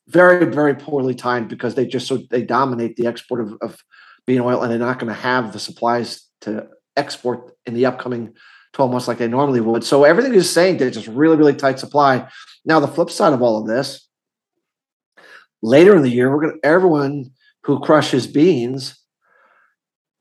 very 0.06 0.44
very 0.44 0.74
poorly 0.74 1.14
timed 1.14 1.48
because 1.48 1.74
they 1.74 1.86
just 1.86 2.06
so 2.06 2.18
they 2.30 2.42
dominate 2.42 2.96
the 2.96 3.06
export 3.06 3.40
of, 3.40 3.54
of 3.62 3.82
bean 4.26 4.40
oil, 4.40 4.62
and 4.62 4.70
they're 4.70 4.78
not 4.78 4.98
going 4.98 5.12
to 5.12 5.20
have 5.20 5.52
the 5.52 5.58
supplies 5.58 6.28
to 6.42 6.68
export 6.96 7.56
in 7.66 7.74
the 7.74 7.86
upcoming 7.86 8.34
12 8.74 8.90
months 8.90 9.08
like 9.08 9.18
they 9.18 9.28
normally 9.28 9.60
would. 9.60 9.84
So 9.84 10.04
everything 10.04 10.34
is 10.34 10.50
saying 10.50 10.78
that 10.78 10.86
it's 10.86 10.96
just 10.96 11.08
really, 11.08 11.36
really 11.36 11.54
tight 11.54 11.78
supply. 11.78 12.28
Now, 12.64 12.80
the 12.80 12.88
flip 12.88 13.10
side 13.10 13.32
of 13.32 13.42
all 13.42 13.60
of 13.60 13.66
this, 13.66 14.08
later 15.62 15.96
in 15.96 16.02
the 16.02 16.10
year, 16.10 16.30
we're 16.30 16.42
going 16.42 16.60
to 16.60 16.66
everyone 16.66 17.30
who 17.64 17.80
crushes 17.80 18.26
beans 18.26 18.98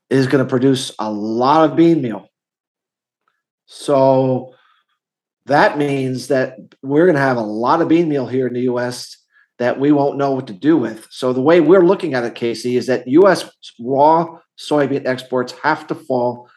is 0.08 0.26
going 0.26 0.44
to 0.44 0.48
produce 0.48 0.92
a 0.98 1.10
lot 1.10 1.68
of 1.68 1.76
bean 1.76 2.00
meal. 2.00 2.28
So 3.66 4.54
that 5.46 5.78
means 5.78 6.28
that 6.28 6.56
we're 6.82 7.06
going 7.06 7.16
to 7.16 7.20
have 7.20 7.36
a 7.36 7.42
lot 7.42 7.80
of 7.80 7.88
bean 7.88 8.08
meal 8.08 8.26
here 8.26 8.46
in 8.46 8.54
the 8.54 8.62
US 8.62 9.16
that 9.58 9.78
we 9.78 9.92
won't 9.92 10.18
know 10.18 10.32
what 10.32 10.46
to 10.48 10.52
do 10.52 10.76
with. 10.76 11.06
So 11.10 11.32
the 11.32 11.42
way 11.42 11.60
we're 11.60 11.86
looking 11.86 12.14
at 12.14 12.24
it, 12.24 12.34
Casey, 12.34 12.76
is 12.76 12.86
that 12.86 13.06
US 13.06 13.50
raw 13.78 14.38
soybean 14.58 15.06
exports 15.06 15.52
have 15.62 15.86
to 15.88 15.94
fall 15.94 16.48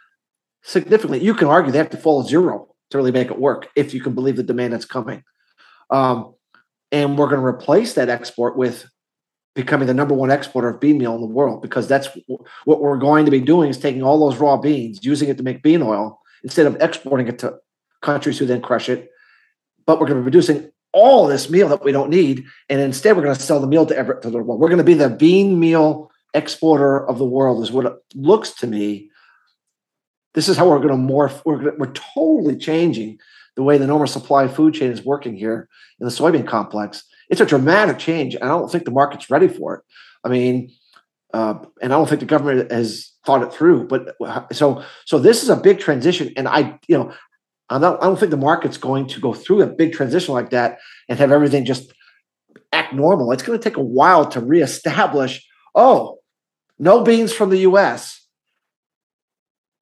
significantly. 0.64 1.24
You 1.24 1.34
can 1.34 1.48
argue 1.48 1.72
they 1.72 1.78
have 1.78 1.90
to 1.92 1.98
fall 1.98 2.24
zero 2.24 2.74
to 2.90 2.98
really 2.98 3.12
make 3.12 3.30
it 3.30 3.40
work 3.40 3.68
if 3.76 3.94
you 3.94 4.02
can 4.02 4.16
believe 4.16 4.38
the 4.38 4.44
demand 4.44 4.74
that's 4.74 4.86
coming. 4.86 5.24
Um, 5.90 6.34
and 6.92 7.18
we're 7.18 7.28
going 7.28 7.42
to 7.42 7.46
replace 7.46 7.94
that 7.94 8.10
export 8.10 8.58
with 8.58 8.90
becoming 9.56 9.88
the 9.88 9.94
number 9.94 10.14
one 10.14 10.32
exporter 10.32 10.70
of 10.70 10.80
bean 10.80 10.98
meal 10.98 11.16
in 11.16 11.22
the 11.22 11.28
world 11.28 11.62
because 11.62 11.88
that's 11.88 12.08
what 12.66 12.80
we're 12.80 12.98
going 12.98 13.26
to 13.26 13.32
be 13.32 13.42
doing 13.42 13.70
is 13.70 13.78
taking 13.78 14.04
all 14.04 14.20
those 14.20 14.40
raw 14.40 14.56
beans, 14.56 15.04
using 15.04 15.30
it 15.30 15.38
to 15.38 15.44
make 15.44 15.64
bean 15.64 15.82
oil 15.82 16.22
instead 16.44 16.66
of 16.66 16.78
exporting 16.82 17.28
it 17.28 17.40
to 17.40 17.58
countries 18.02 18.38
who 18.38 18.46
then 18.46 18.62
crush 18.62 18.90
it. 18.90 19.10
But 19.86 20.00
we're 20.00 20.08
going 20.08 20.20
to 20.20 20.24
be 20.24 20.32
producing 20.32 20.72
all 20.94 21.28
this 21.28 21.50
meal 21.50 21.70
that 21.70 21.84
we 21.84 21.92
don't 21.92 22.10
need, 22.10 22.46
and 22.70 22.82
instead 22.82 23.16
we're 23.16 23.24
going 23.24 23.36
to 23.36 23.42
sell 23.42 23.60
the 23.60 23.68
meal 23.68 23.86
to, 23.86 23.96
every, 23.96 24.20
to 24.22 24.30
the 24.30 24.42
world. 24.42 24.60
We're 24.60 24.70
going 24.70 24.78
to 24.78 24.84
be 24.84 24.94
the 24.94 25.10
bean 25.10 25.60
meal 25.60 26.12
exporter 26.34 27.08
of 27.08 27.18
the 27.18 27.26
world, 27.26 27.64
is 27.64 27.72
what 27.72 27.86
it 27.86 27.94
looks 28.16 28.52
to 28.56 28.68
me 28.68 29.10
this 30.38 30.48
is 30.48 30.56
how 30.56 30.70
we're 30.70 30.78
going 30.78 30.90
to 30.90 31.14
morph. 31.14 31.42
We're, 31.46 31.58
gonna, 31.58 31.72
we're 31.80 31.94
totally 31.94 32.58
changing 32.58 33.18
the 33.56 33.64
way 33.64 33.80
the 33.80 33.88
normal 33.88 34.06
supply 34.06 34.48
food 34.48 34.76
chain 34.76 34.92
is 34.92 35.04
working 35.04 35.36
here 35.36 35.68
in 36.00 36.06
the 36.06 36.12
soybean 36.12 36.46
complex. 36.46 37.04
It's 37.32 37.42
a 37.42 37.46
dramatic 37.46 37.98
change. 37.98 38.36
And 38.36 38.44
I 38.44 38.50
don't 38.50 38.72
think 38.72 38.86
the 38.86 38.92
market's 38.92 39.32
ready 39.32 39.48
for 39.48 39.78
it. 39.78 39.84
I 40.24 40.30
mean, 40.30 40.70
uh, 41.34 41.56
and 41.82 41.92
I 41.92 41.98
don't 41.98 42.08
think 42.08 42.20
the 42.20 42.28
government 42.28 42.72
has 42.72 43.12
thought 43.28 43.44
it 43.44 43.54
through. 43.54 43.88
But 43.88 44.16
so 44.52 44.84
so 45.06 45.20
this 45.20 45.44
is 45.44 45.50
a 45.50 45.56
big 45.56 45.80
transition, 45.80 46.34
and 46.36 46.48
I 46.48 46.80
you 46.88 46.98
know 46.98 47.14
I 47.70 47.78
don't 47.78 48.02
I 48.02 48.06
don't 48.06 48.20
think 48.20 48.32
the 48.32 48.38
market's 48.38 48.78
going 48.78 49.08
to 49.10 49.20
go 49.20 49.34
through 49.34 49.62
a 49.62 49.68
big 49.68 49.94
transition 49.94 50.34
like 50.34 50.50
that 50.50 50.80
and 51.08 51.20
have 51.20 51.32
everything 51.32 51.66
just 51.66 51.94
act 52.72 52.94
normal. 52.94 53.32
It's 53.32 53.44
going 53.44 53.60
to 53.60 53.64
take 53.64 53.78
a 53.78 53.84
while 53.84 54.26
to 54.30 54.40
reestablish. 54.40 55.46
Oh, 55.76 56.18
no 56.80 57.04
beans 57.04 57.32
from 57.34 57.52
the 57.52 57.60
U.S 57.60 58.28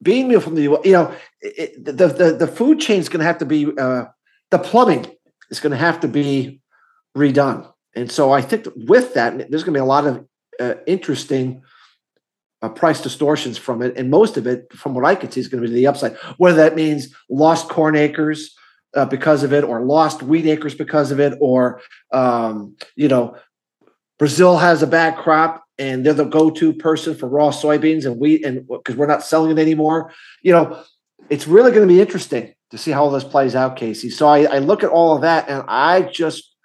bean 0.02 0.28
meal 0.28 0.40
from 0.40 0.56
the 0.56 0.64
U.S. 0.64 0.86
you 0.86 0.94
know 0.94 1.14
it, 1.42 1.84
the, 1.84 2.08
the 2.08 2.34
the 2.34 2.48
food 2.48 2.80
chain 2.80 3.00
is 3.00 3.10
going 3.10 3.20
to 3.20 3.26
have 3.26 3.40
to 3.40 3.46
be 3.46 3.68
uh, 3.78 4.06
the 4.52 4.60
plumbing 4.60 5.06
is 5.50 5.60
going 5.60 5.72
to 5.72 5.78
have 5.78 6.00
to 6.02 6.08
be 6.08 6.62
redone 7.18 7.70
and 7.96 8.12
so 8.12 8.32
i 8.32 8.42
think 8.42 8.68
with 8.76 9.14
that 9.14 9.38
there's 9.50 9.64
going 9.64 9.74
to 9.74 9.80
be 9.80 9.80
a 9.80 9.86
lot 9.86 10.06
of 10.06 10.26
uh, 10.60 10.76
interesting 10.86 11.62
uh, 12.62 12.70
price 12.70 13.02
distortions 13.02 13.58
from 13.58 13.82
it. 13.82 13.98
And 13.98 14.10
most 14.10 14.38
of 14.38 14.48
it 14.48 14.72
from 14.74 14.94
what 14.94 15.06
i 15.06 15.16
can 15.16 15.32
see 15.32 15.40
is 15.40 15.48
going 15.48 15.62
to 15.62 15.70
be 15.70 15.74
the 15.74 15.88
upside. 15.88 16.16
Whether 16.38 16.58
that 16.58 16.76
means 16.76 17.14
lost 17.30 17.70
corn 17.70 17.96
acres 17.96 18.56
uh, 18.96 19.06
because 19.06 19.44
of 19.44 19.54
it 19.54 19.64
or 19.64 19.82
lost 19.82 20.24
wheat 20.24 20.46
acres 20.46 20.76
because 20.76 21.12
of 21.12 21.20
it 21.20 21.38
or 21.42 21.82
um, 22.14 22.76
you 22.96 23.08
know 23.08 23.36
brazil 24.18 24.58
has 24.58 24.82
a 24.82 24.88
bad 24.88 25.18
crop 25.18 25.64
and 25.78 26.06
they're 26.06 26.14
the 26.14 26.24
go-to 26.24 26.72
person 26.72 27.14
for 27.14 27.28
raw 27.28 27.52
soybeans 27.52 28.06
and 28.06 28.18
wheat 28.18 28.46
and 28.46 28.66
because 28.68 28.96
we're 28.96 29.06
not 29.06 29.24
selling 29.24 29.52
it 29.52 29.62
anymore. 29.62 30.12
You 30.42 30.54
know 30.54 30.84
it's 31.30 31.48
really 31.48 31.72
going 31.72 31.88
to 31.88 31.94
be 31.94 32.00
interesting 32.00 32.54
to 32.72 32.78
see 32.78 32.92
how 32.92 33.10
this 33.10 33.24
plays 33.24 33.56
out 33.56 33.78
casey. 33.78 34.10
So 34.10 34.28
I, 34.28 34.44
I 34.44 34.60
look 34.60 34.84
at 34.84 34.90
all 34.90 35.16
of 35.16 35.22
that 35.22 35.50
and 35.50 35.64
i 35.68 36.02
just 36.02 36.56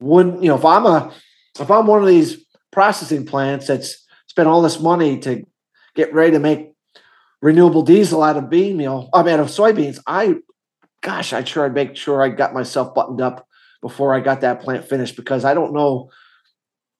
wouldn't 0.00 0.42
you 0.42 0.48
know 0.48 0.56
if 0.56 0.64
i'm 0.64 0.84
a 0.84 1.12
if 1.58 1.70
i'm 1.70 1.86
one 1.86 2.02
of 2.02 2.08
these 2.08 2.44
processing 2.70 3.24
plants 3.24 3.66
that's 3.66 4.05
spent 4.36 4.48
all 4.48 4.62
this 4.62 4.80
money 4.80 5.18
to 5.18 5.44
get 5.94 6.12
ready 6.12 6.32
to 6.32 6.38
make 6.38 6.72
renewable 7.42 7.82
diesel 7.82 8.22
out 8.22 8.36
of 8.36 8.50
bean 8.50 8.76
meal 8.76 9.08
i 9.12 9.22
mean 9.22 9.34
out 9.34 9.40
of 9.40 9.48
soybeans 9.48 9.98
i 10.06 10.34
gosh 11.02 11.32
i 11.32 11.42
sure 11.42 11.64
i'd 11.64 11.74
make 11.74 11.96
sure 11.96 12.22
i 12.22 12.28
got 12.28 12.54
myself 12.54 12.94
buttoned 12.94 13.20
up 13.20 13.46
before 13.80 14.14
i 14.14 14.20
got 14.20 14.40
that 14.40 14.60
plant 14.60 14.88
finished 14.88 15.16
because 15.16 15.44
i 15.44 15.54
don't 15.54 15.72
know 15.74 16.10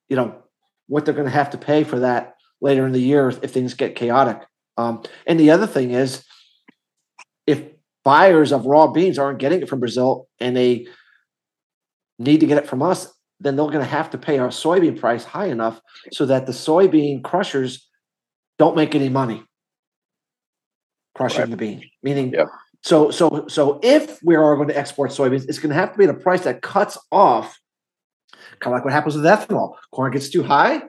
you 0.09 0.17
know 0.17 0.43
what 0.89 1.05
they're 1.05 1.15
going 1.15 1.27
to 1.27 1.31
have 1.31 1.51
to 1.51 1.59
pay 1.59 1.85
for 1.85 2.01
that 2.01 2.37
later 2.61 2.87
in 2.87 2.93
the 2.93 3.01
year 3.01 3.29
if 3.29 3.53
things 3.53 3.75
get 3.75 3.97
chaotic. 3.97 4.41
Um, 4.77 5.03
and 5.27 5.39
the 5.39 5.51
other 5.51 5.67
thing 5.67 5.91
is, 5.91 6.25
if 7.47 7.63
buyers 8.05 8.53
of 8.53 8.67
raw 8.67 8.87
beans 8.87 9.19
aren't 9.19 9.39
getting 9.39 9.63
it 9.63 9.69
from 9.69 9.81
Brazil 9.81 10.29
and 10.41 10.57
they 10.57 10.87
need 12.19 12.41
to 12.41 12.47
get 12.47 12.59
it 12.59 12.69
from 12.69 12.83
us, 12.83 13.13
then 13.41 13.57
they're 13.57 13.67
going 13.67 13.79
to 13.81 13.85
have 13.85 14.11
to 14.11 14.19
pay 14.19 14.39
our 14.39 14.49
soybean 14.49 14.99
price 14.99 15.25
high 15.25 15.47
enough 15.47 15.81
so 16.13 16.27
that 16.27 16.47
the 16.47 16.53
soybean 16.53 17.23
crushers 17.23 17.89
don't 18.59 18.77
make 18.77 18.95
any 18.95 19.09
money 19.09 19.45
crushing 21.15 21.41
right. 21.41 21.51
the 21.51 21.57
bean. 21.57 21.83
Meaning, 22.03 22.33
yeah. 22.33 22.45
so 22.83 23.11
so 23.11 23.47
so 23.49 23.81
if 23.83 24.23
we 24.23 24.37
are 24.37 24.55
going 24.57 24.69
to 24.69 24.77
export 24.77 25.11
soybeans, 25.11 25.49
it's 25.49 25.59
going 25.59 25.71
to 25.71 25.75
have 25.75 25.93
to 25.93 25.99
be 25.99 26.05
at 26.05 26.11
a 26.11 26.15
price 26.15 26.43
that 26.43 26.63
cuts 26.63 26.99
off 27.11 27.59
kind 28.61 28.73
of 28.73 28.79
like 28.79 28.85
what 28.85 28.93
happens 28.93 29.17
with 29.17 29.25
ethanol. 29.25 29.75
Corn 29.93 30.13
gets 30.13 30.29
too 30.29 30.43
high, 30.43 30.83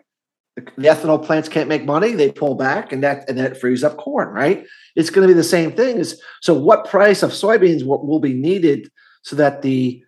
the, 0.55 0.61
the 0.77 0.87
ethanol 0.87 1.23
plants 1.23 1.49
can't 1.49 1.69
make 1.69 1.85
money, 1.85 2.13
they 2.13 2.31
pull 2.31 2.55
back, 2.55 2.91
and 2.91 3.03
that 3.03 3.27
and 3.29 3.37
that 3.37 3.59
frees 3.59 3.83
up 3.83 3.97
corn. 3.97 4.29
Right? 4.29 4.65
It's 4.95 5.09
going 5.09 5.27
to 5.27 5.33
be 5.33 5.37
the 5.37 5.43
same 5.43 5.71
thing. 5.71 5.97
Is 5.97 6.21
so 6.41 6.53
what 6.53 6.89
price 6.89 7.23
of 7.23 7.31
soybeans 7.31 7.85
will, 7.85 8.05
will 8.05 8.19
be 8.19 8.33
needed 8.33 8.89
so 9.23 9.35
that 9.35 9.61
the 9.61 10.03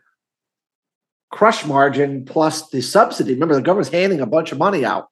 crush 1.31 1.65
margin 1.65 2.25
plus 2.25 2.69
the 2.69 2.81
subsidy. 2.81 3.33
Remember, 3.33 3.55
the 3.55 3.61
government's 3.61 3.91
handing 3.91 4.19
a 4.19 4.25
bunch 4.25 4.51
of 4.51 4.57
money 4.57 4.83
out. 4.85 5.07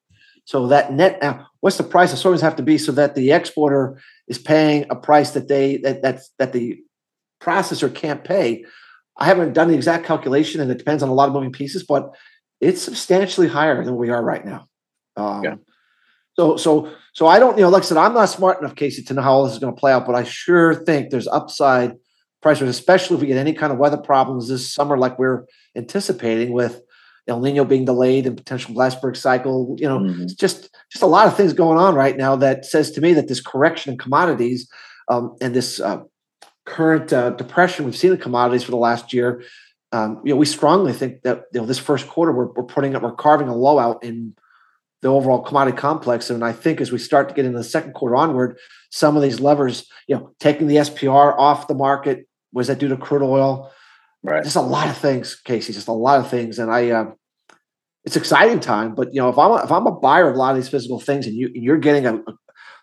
So 0.45 0.67
that 0.67 0.93
net, 0.93 1.19
now, 1.21 1.47
what's 1.59 1.77
the 1.77 1.83
price 1.83 2.13
of 2.13 2.19
soybeans 2.19 2.41
have 2.41 2.55
to 2.55 2.63
be 2.63 2.77
so 2.77 2.91
that 2.93 3.15
the 3.15 3.31
exporter 3.31 4.01
is 4.27 4.39
paying 4.39 4.85
a 4.89 4.95
price 4.95 5.31
that 5.31 5.47
they 5.47 5.77
that 5.77 6.01
that's 6.01 6.29
that 6.39 6.53
the 6.53 6.79
processor 7.41 7.93
can't 7.93 8.23
pay? 8.23 8.63
I 9.17 9.25
haven't 9.25 9.53
done 9.53 9.67
the 9.67 9.75
exact 9.75 10.05
calculation, 10.05 10.61
and 10.61 10.71
it 10.71 10.77
depends 10.77 11.03
on 11.03 11.09
a 11.09 11.13
lot 11.13 11.27
of 11.27 11.33
moving 11.33 11.51
pieces, 11.51 11.83
but 11.83 12.13
it's 12.61 12.81
substantially 12.81 13.47
higher 13.47 13.83
than 13.83 13.97
we 13.97 14.09
are 14.09 14.23
right 14.23 14.45
now. 14.45 14.67
Um, 15.15 15.43
yeah. 15.43 15.55
So, 16.39 16.55
so, 16.55 16.91
so 17.13 17.25
I 17.25 17.39
don't, 17.39 17.57
you 17.57 17.63
know, 17.63 17.69
like 17.69 17.81
I 17.81 17.85
said, 17.85 17.97
I'm 17.97 18.13
not 18.13 18.29
smart 18.29 18.59
enough, 18.59 18.75
Casey, 18.75 19.01
to 19.03 19.13
know 19.15 19.23
how 19.23 19.33
all 19.33 19.45
this 19.45 19.53
is 19.53 19.59
going 19.59 19.73
to 19.73 19.79
play 19.79 19.91
out, 19.91 20.05
but 20.05 20.13
I 20.13 20.23
sure 20.23 20.75
think 20.75 21.09
there's 21.09 21.27
upside 21.27 21.95
especially 22.51 23.15
if 23.15 23.21
we 23.21 23.27
get 23.27 23.37
any 23.37 23.53
kind 23.53 23.71
of 23.71 23.79
weather 23.79 23.97
problems 23.97 24.47
this 24.47 24.71
summer, 24.73 24.97
like 24.97 25.19
we're 25.19 25.45
anticipating 25.75 26.51
with 26.51 26.81
El 27.27 27.41
Nino 27.41 27.65
being 27.65 27.85
delayed 27.85 28.25
and 28.25 28.37
potential 28.37 28.73
Gleissberg 28.73 29.17
cycle. 29.17 29.75
You 29.79 29.87
know, 29.87 29.99
mm-hmm. 29.99 30.25
just 30.37 30.69
just 30.89 31.03
a 31.03 31.07
lot 31.07 31.27
of 31.27 31.35
things 31.35 31.53
going 31.53 31.77
on 31.77 31.95
right 31.95 32.15
now 32.15 32.35
that 32.37 32.65
says 32.65 32.91
to 32.91 33.01
me 33.01 33.13
that 33.13 33.27
this 33.27 33.41
correction 33.41 33.93
in 33.93 33.97
commodities 33.97 34.69
um, 35.09 35.35
and 35.41 35.53
this 35.53 35.79
uh, 35.79 36.01
current 36.65 37.11
uh, 37.11 37.31
depression 37.31 37.85
we've 37.85 37.97
seen 37.97 38.11
in 38.11 38.17
commodities 38.17 38.63
for 38.63 38.71
the 38.71 38.77
last 38.77 39.13
year. 39.13 39.43
Um, 39.91 40.21
you 40.25 40.33
know, 40.33 40.37
we 40.37 40.45
strongly 40.45 40.93
think 40.93 41.21
that 41.23 41.43
you 41.53 41.61
know 41.61 41.65
this 41.65 41.79
first 41.79 42.07
quarter 42.07 42.31
we're, 42.31 42.51
we're 42.53 42.63
putting 42.63 42.95
up, 42.95 43.03
we're 43.03 43.13
carving 43.13 43.47
a 43.47 43.55
low 43.55 43.79
out 43.79 44.03
in 44.03 44.35
the 45.01 45.09
overall 45.09 45.41
commodity 45.41 45.77
complex. 45.77 46.29
And 46.29 46.43
I 46.43 46.51
think 46.51 46.81
as 46.81 46.91
we 46.91 46.97
start 46.97 47.29
to 47.29 47.35
get 47.35 47.45
into 47.45 47.57
the 47.57 47.63
second 47.63 47.93
quarter 47.93 48.15
onward, 48.15 48.57
some 48.89 49.15
of 49.15 49.21
these 49.21 49.39
levers, 49.39 49.87
you 50.07 50.15
know, 50.15 50.33
taking 50.39 50.67
the 50.67 50.77
SPR 50.77 51.37
off 51.37 51.67
the 51.67 51.75
market, 51.75 52.26
was 52.53 52.67
that 52.67 52.79
due 52.79 52.87
to 52.89 52.97
crude 52.97 53.23
oil? 53.23 53.71
Right. 54.23 54.43
Just 54.43 54.55
a 54.55 54.61
lot 54.61 54.89
of 54.89 54.97
things, 54.97 55.35
Casey. 55.35 55.73
Just 55.73 55.87
a 55.87 55.93
lot 55.93 56.19
of 56.19 56.29
things, 56.29 56.59
and 56.59 56.71
I. 56.71 56.89
Uh, 56.91 57.11
it's 58.03 58.15
exciting 58.15 58.61
time, 58.61 58.95
but 58.95 59.13
you 59.13 59.19
know, 59.19 59.27
if 59.27 59.37
I'm 59.37 59.51
a, 59.51 59.63
if 59.65 59.71
I'm 59.71 59.85
a 59.85 59.91
buyer 59.91 60.29
of 60.29 60.35
a 60.35 60.39
lot 60.39 60.51
of 60.51 60.55
these 60.55 60.69
physical 60.69 60.97
things, 60.97 61.27
and 61.27 61.35
you 61.35 61.47
and 61.47 61.61
you're 61.61 61.77
getting 61.77 62.05
a, 62.05 62.15
a 62.15 62.33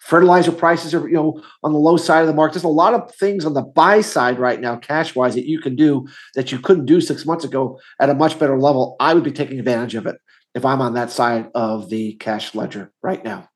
fertilizer 0.05 0.53
prices 0.53 0.95
are 0.95 1.09
you 1.09 1.15
know 1.15 1.43
on 1.63 1.73
the 1.73 1.79
low 1.79 1.97
side 1.97 2.21
of 2.21 2.27
the 2.27 2.35
market. 2.35 2.55
There's 2.55 2.65
a 2.65 2.69
lot 2.69 2.95
of 2.95 3.13
things 3.15 3.45
on 3.45 3.55
the 3.55 3.63
buy 3.63 4.03
side 4.03 4.39
right 4.39 4.61
now, 4.61 4.77
cash 4.77 5.15
wise, 5.15 5.35
that 5.35 5.47
you 5.47 5.61
can 5.61 5.77
do 5.77 6.07
that 6.35 6.53
you 6.53 6.59
couldn't 6.59 6.85
do 6.85 7.01
six 7.01 7.25
months 7.25 7.45
ago 7.45 7.81
at 8.01 8.11
a 8.11 8.15
much 8.15 8.39
better 8.39 8.59
level. 8.59 8.97
I 9.01 9.15
would 9.15 9.25
be 9.25 9.33
taking 9.33 9.59
advantage 9.59 9.95
of 9.95 10.07
it 10.07 10.17
if 10.55 10.65
I'm 10.65 10.83
on 10.83 10.95
that 10.95 11.11
side 11.11 11.51
of 11.55 11.89
the 11.89 12.15
cash 12.15 12.55
ledger 12.55 12.93
right 13.03 13.25
now. 13.25 13.49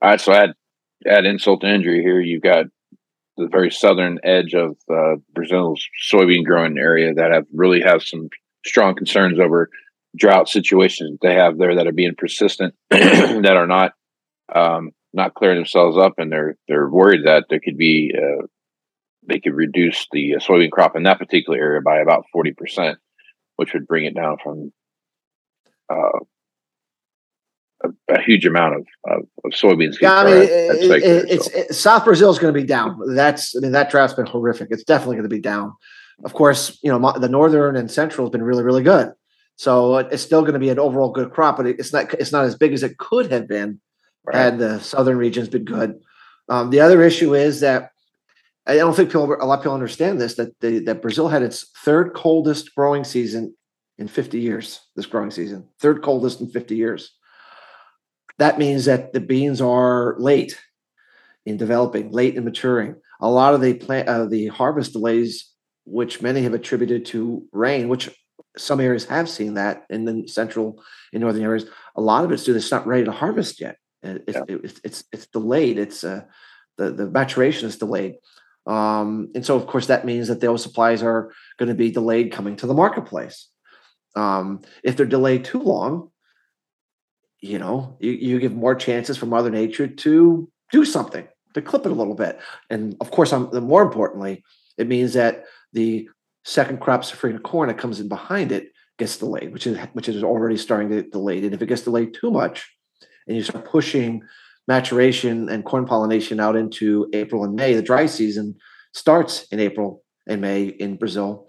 All 0.00 0.10
right, 0.10 0.20
so 0.20 0.32
add 0.32 0.52
add 1.06 1.26
insult 1.26 1.62
to 1.62 1.68
injury 1.68 2.00
here. 2.00 2.20
You've 2.20 2.42
got 2.42 2.66
the 3.38 3.48
very 3.48 3.70
southern 3.70 4.18
edge 4.22 4.54
of 4.54 4.76
uh, 4.90 5.16
Brazil's 5.34 5.84
soybean 6.12 6.44
growing 6.44 6.76
area 6.78 7.14
that 7.14 7.32
have 7.32 7.46
really 7.52 7.80
have 7.80 8.02
some 8.02 8.28
strong 8.66 8.94
concerns 8.94 9.38
over 9.38 9.70
drought 10.16 10.48
situations 10.48 11.12
that 11.12 11.28
they 11.28 11.34
have 11.34 11.58
there 11.58 11.76
that 11.76 11.86
are 11.86 11.92
being 11.92 12.14
persistent, 12.16 12.74
that 12.90 13.56
are 13.56 13.66
not 13.66 13.92
um, 14.54 14.90
not 15.12 15.34
clearing 15.34 15.58
themselves 15.58 15.96
up, 15.96 16.14
and 16.18 16.30
they're 16.30 16.56
they're 16.66 16.88
worried 16.88 17.24
that 17.24 17.44
there 17.48 17.60
could 17.60 17.78
be 17.78 18.12
uh, 18.16 18.46
they 19.28 19.40
could 19.40 19.54
reduce 19.54 20.06
the 20.12 20.34
uh, 20.34 20.38
soybean 20.38 20.70
crop 20.70 20.96
in 20.96 21.04
that 21.04 21.18
particular 21.18 21.58
area 21.58 21.80
by 21.80 21.98
about 21.98 22.24
forty 22.32 22.52
percent, 22.52 22.98
which 23.56 23.72
would 23.72 23.86
bring 23.86 24.04
it 24.04 24.14
down 24.14 24.36
from 24.42 24.72
uh, 25.90 26.18
a, 27.84 28.14
a 28.14 28.20
huge 28.20 28.46
amount 28.46 28.76
of, 28.76 28.86
of, 29.08 29.22
of 29.44 29.52
soybeans. 29.52 30.00
Yeah, 30.00 30.14
I 30.14 30.24
mean, 30.24 30.36
it, 30.36 30.48
it, 30.48 31.30
it's 31.30 31.48
it, 31.48 31.74
South 31.74 32.04
Brazil 32.04 32.30
is 32.30 32.38
going 32.38 32.52
to 32.52 32.60
be 32.60 32.66
down. 32.66 32.98
That's 33.14 33.56
I 33.56 33.60
mean 33.60 33.72
that 33.72 33.90
drought's 33.90 34.14
been 34.14 34.26
horrific. 34.26 34.68
It's 34.70 34.84
definitely 34.84 35.16
going 35.16 35.28
to 35.28 35.34
be 35.34 35.40
down. 35.40 35.74
Of 36.24 36.34
course, 36.34 36.78
you 36.82 36.90
know 36.90 37.12
the 37.18 37.28
northern 37.28 37.76
and 37.76 37.90
central 37.90 38.26
has 38.26 38.32
been 38.32 38.42
really 38.42 38.64
really 38.64 38.82
good. 38.82 39.12
So 39.56 39.96
it's 39.96 40.22
still 40.22 40.42
going 40.42 40.52
to 40.52 40.60
be 40.60 40.70
an 40.70 40.78
overall 40.78 41.10
good 41.10 41.32
crop, 41.32 41.56
but 41.56 41.66
it's 41.66 41.92
not 41.92 42.14
it's 42.14 42.32
not 42.32 42.44
as 42.44 42.54
big 42.54 42.72
as 42.72 42.82
it 42.82 42.98
could 42.98 43.30
have 43.32 43.48
been 43.48 43.80
right. 44.24 44.36
had 44.36 44.58
the 44.58 44.78
southern 44.80 45.18
regions 45.18 45.48
been 45.48 45.64
good. 45.64 46.00
Um, 46.48 46.70
the 46.70 46.80
other 46.80 47.02
issue 47.02 47.34
is 47.34 47.60
that 47.60 47.90
I 48.66 48.76
don't 48.76 48.94
think 48.94 49.08
people, 49.08 49.24
a 49.24 49.44
lot 49.44 49.58
of 49.58 49.62
people 49.62 49.74
understand 49.74 50.20
this 50.20 50.34
that 50.34 50.58
the, 50.60 50.80
that 50.80 51.02
Brazil 51.02 51.28
had 51.28 51.42
its 51.42 51.70
third 51.84 52.14
coldest 52.14 52.74
growing 52.74 53.02
season 53.02 53.54
in 53.98 54.08
50 54.08 54.38
years. 54.38 54.80
This 54.94 55.06
growing 55.06 55.30
season, 55.30 55.68
third 55.80 56.02
coldest 56.02 56.40
in 56.40 56.48
50 56.50 56.76
years 56.76 57.17
that 58.38 58.58
means 58.58 58.84
that 58.86 59.12
the 59.12 59.20
beans 59.20 59.60
are 59.60 60.16
late 60.18 60.58
in 61.44 61.56
developing, 61.56 62.10
late 62.10 62.36
in 62.36 62.44
maturing. 62.44 62.96
A 63.20 63.28
lot 63.28 63.54
of 63.54 63.60
the 63.60 63.74
plant, 63.74 64.08
uh, 64.08 64.26
the 64.26 64.46
harvest 64.48 64.92
delays, 64.92 65.50
which 65.84 66.22
many 66.22 66.42
have 66.42 66.54
attributed 66.54 67.06
to 67.06 67.44
rain, 67.52 67.88
which 67.88 68.10
some 68.56 68.80
areas 68.80 69.06
have 69.06 69.28
seen 69.28 69.54
that 69.54 69.84
in 69.90 70.04
the 70.04 70.28
central 70.28 70.82
and 71.12 71.22
northern 71.22 71.42
areas. 71.42 71.66
A 71.96 72.00
lot 72.00 72.24
of 72.24 72.32
it's 72.32 72.44
due 72.44 72.54
it's 72.54 72.70
not 72.70 72.86
ready 72.86 73.04
to 73.04 73.12
harvest 73.12 73.60
yet. 73.60 73.76
It's 74.02 74.36
yeah. 74.36 74.42
it's, 74.48 74.80
it's, 74.84 75.04
it's 75.12 75.26
delayed. 75.26 75.78
It's 75.78 76.04
uh, 76.04 76.22
the 76.76 76.90
the 76.92 77.10
maturation 77.10 77.68
is 77.68 77.78
delayed. 77.78 78.16
Um, 78.66 79.30
and 79.34 79.44
so, 79.44 79.56
of 79.56 79.66
course, 79.66 79.86
that 79.86 80.04
means 80.04 80.28
that 80.28 80.40
those 80.40 80.62
supplies 80.62 81.02
are 81.02 81.32
going 81.58 81.70
to 81.70 81.74
be 81.74 81.90
delayed 81.90 82.32
coming 82.32 82.56
to 82.56 82.66
the 82.66 82.74
marketplace. 82.74 83.48
Um, 84.14 84.60
if 84.84 84.96
they're 84.96 85.06
delayed 85.06 85.44
too 85.44 85.60
long, 85.60 86.10
you 87.40 87.58
know, 87.58 87.96
you, 88.00 88.12
you 88.12 88.38
give 88.40 88.54
more 88.54 88.74
chances 88.74 89.16
for 89.16 89.26
Mother 89.26 89.50
Nature 89.50 89.86
to 89.86 90.50
do 90.72 90.84
something, 90.84 91.26
to 91.54 91.62
clip 91.62 91.86
it 91.86 91.92
a 91.92 91.94
little 91.94 92.14
bit. 92.14 92.40
And 92.70 92.96
of 93.00 93.10
course, 93.10 93.32
I'm, 93.32 93.50
more 93.64 93.82
importantly, 93.82 94.44
it 94.76 94.88
means 94.88 95.14
that 95.14 95.44
the 95.72 96.08
second 96.44 96.80
crop 96.80 97.02
safrinha 97.02 97.42
corn 97.42 97.68
that 97.68 97.78
comes 97.78 98.00
in 98.00 98.08
behind 98.08 98.52
it 98.52 98.72
gets 98.98 99.16
delayed, 99.18 99.52
which 99.52 99.66
is 99.66 99.78
which 99.92 100.08
is 100.08 100.24
already 100.24 100.56
starting 100.56 100.88
to 100.90 100.96
get 100.96 101.12
delayed. 101.12 101.44
And 101.44 101.54
if 101.54 101.62
it 101.62 101.66
gets 101.66 101.82
delayed 101.82 102.14
too 102.14 102.30
much, 102.30 102.74
and 103.26 103.36
you 103.36 103.42
start 103.42 103.64
pushing 103.64 104.22
maturation 104.66 105.48
and 105.48 105.64
corn 105.64 105.86
pollination 105.86 106.40
out 106.40 106.56
into 106.56 107.08
April 107.12 107.44
and 107.44 107.54
May, 107.54 107.74
the 107.74 107.82
dry 107.82 108.06
season 108.06 108.56
starts 108.92 109.46
in 109.52 109.60
April 109.60 110.02
and 110.26 110.40
May 110.40 110.64
in 110.64 110.96
Brazil 110.96 111.48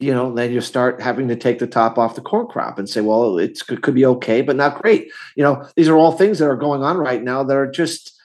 you 0.00 0.14
know, 0.14 0.32
then 0.32 0.52
you 0.52 0.60
start 0.60 1.00
having 1.00 1.28
to 1.28 1.36
take 1.36 1.58
the 1.58 1.66
top 1.66 1.98
off 1.98 2.14
the 2.14 2.20
corn 2.20 2.46
crop 2.46 2.78
and 2.78 2.88
say, 2.88 3.00
well, 3.00 3.38
it 3.38 3.60
could, 3.66 3.94
be 3.94 4.06
okay, 4.06 4.42
but 4.42 4.54
not 4.54 4.80
great. 4.80 5.10
You 5.34 5.42
know, 5.42 5.66
these 5.74 5.88
are 5.88 5.96
all 5.96 6.12
things 6.12 6.38
that 6.38 6.48
are 6.48 6.56
going 6.56 6.82
on 6.82 6.96
right 6.96 7.22
now 7.22 7.42
that 7.42 7.56
are 7.56 7.70
just, 7.70 8.16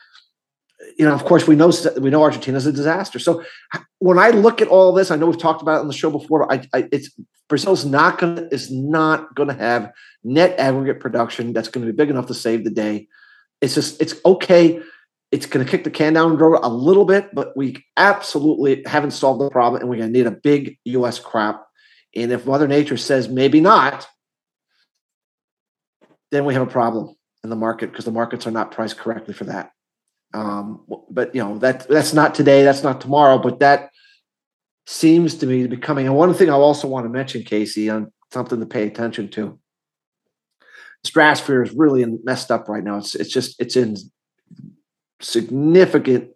you 0.97 1.05
know, 1.05 1.13
of 1.13 1.25
course, 1.25 1.47
we 1.47 1.55
know 1.55 1.71
we 1.99 2.11
know 2.11 2.21
Argentina 2.21 2.57
is 2.57 2.67
a 2.67 2.71
disaster. 2.71 3.17
So 3.17 3.43
when 3.97 4.19
I 4.19 4.29
look 4.29 4.61
at 4.61 4.67
all 4.67 4.93
this, 4.93 5.09
I 5.09 5.15
know 5.15 5.25
we've 5.25 5.37
talked 5.37 5.63
about 5.63 5.77
it 5.77 5.81
on 5.81 5.87
the 5.87 5.93
show 5.93 6.11
before. 6.11 6.51
I, 6.51 6.67
I 6.73 6.87
it's 6.91 7.09
Brazil's 7.49 7.85
not 7.85 8.19
to 8.19 8.47
is 8.53 8.69
not 8.69 9.33
going 9.33 9.49
to 9.49 9.55
have 9.55 9.91
net 10.23 10.59
aggregate 10.59 10.99
production 10.99 11.53
that's 11.53 11.69
going 11.69 11.85
to 11.85 11.91
be 11.91 11.95
big 11.95 12.09
enough 12.09 12.27
to 12.27 12.33
save 12.33 12.63
the 12.63 12.69
day. 12.69 13.07
It's 13.61 13.73
just 13.73 13.99
it's 14.01 14.15
okay. 14.25 14.81
It's 15.33 15.47
going 15.47 15.65
to 15.65 15.69
kick 15.69 15.83
the 15.83 15.89
can 15.89 16.13
down 16.13 16.29
the 16.29 16.37
road 16.37 16.59
a 16.61 16.69
little 16.69 17.05
bit, 17.05 17.33
but 17.33 17.57
we 17.57 17.83
absolutely 17.97 18.83
haven't 18.85 19.11
solved 19.11 19.41
the 19.41 19.49
problem, 19.49 19.81
and 19.81 19.89
we're 19.89 19.97
going 19.97 20.13
to 20.13 20.17
need 20.17 20.27
a 20.27 20.31
big 20.31 20.77
U.S. 20.85 21.17
crop. 21.17 21.67
And 22.15 22.31
if 22.31 22.45
Mother 22.45 22.67
Nature 22.67 22.97
says 22.97 23.27
maybe 23.27 23.59
not, 23.59 24.07
then 26.31 26.45
we 26.45 26.53
have 26.53 26.61
a 26.61 26.71
problem 26.71 27.15
in 27.43 27.49
the 27.49 27.55
market 27.55 27.91
because 27.91 28.05
the 28.05 28.11
markets 28.11 28.45
are 28.45 28.51
not 28.51 28.71
priced 28.71 28.99
correctly 28.99 29.33
for 29.33 29.45
that. 29.45 29.71
Um, 30.35 30.85
but 31.09 31.33
you 31.33 31.43
know 31.43 31.57
that 31.59 31.87
that's 31.87 32.13
not 32.13 32.35
today, 32.35 32.63
that's 32.63 32.83
not 32.83 33.01
tomorrow, 33.01 33.39
but 33.39 33.59
that 33.59 33.89
seems 34.85 35.33
to 35.35 35.47
me 35.47 35.63
to 35.63 35.67
be 35.67 35.77
coming. 35.77 36.05
And 36.05 36.15
one 36.15 36.33
thing 36.35 36.51
I 36.51 36.53
also 36.53 36.87
want 36.87 37.05
to 37.05 37.09
mention, 37.09 37.41
Casey, 37.41 37.89
on 37.89 38.11
something 38.31 38.59
to 38.59 38.67
pay 38.67 38.85
attention 38.85 39.29
to. 39.29 39.59
Stratosphere 41.03 41.63
is 41.63 41.71
really 41.73 42.05
messed 42.23 42.51
up 42.51 42.69
right 42.69 42.83
now. 42.83 42.97
It's 42.97 43.15
it's 43.15 43.31
just 43.31 43.59
it's 43.59 43.75
in 43.75 43.95
significant 45.21 46.29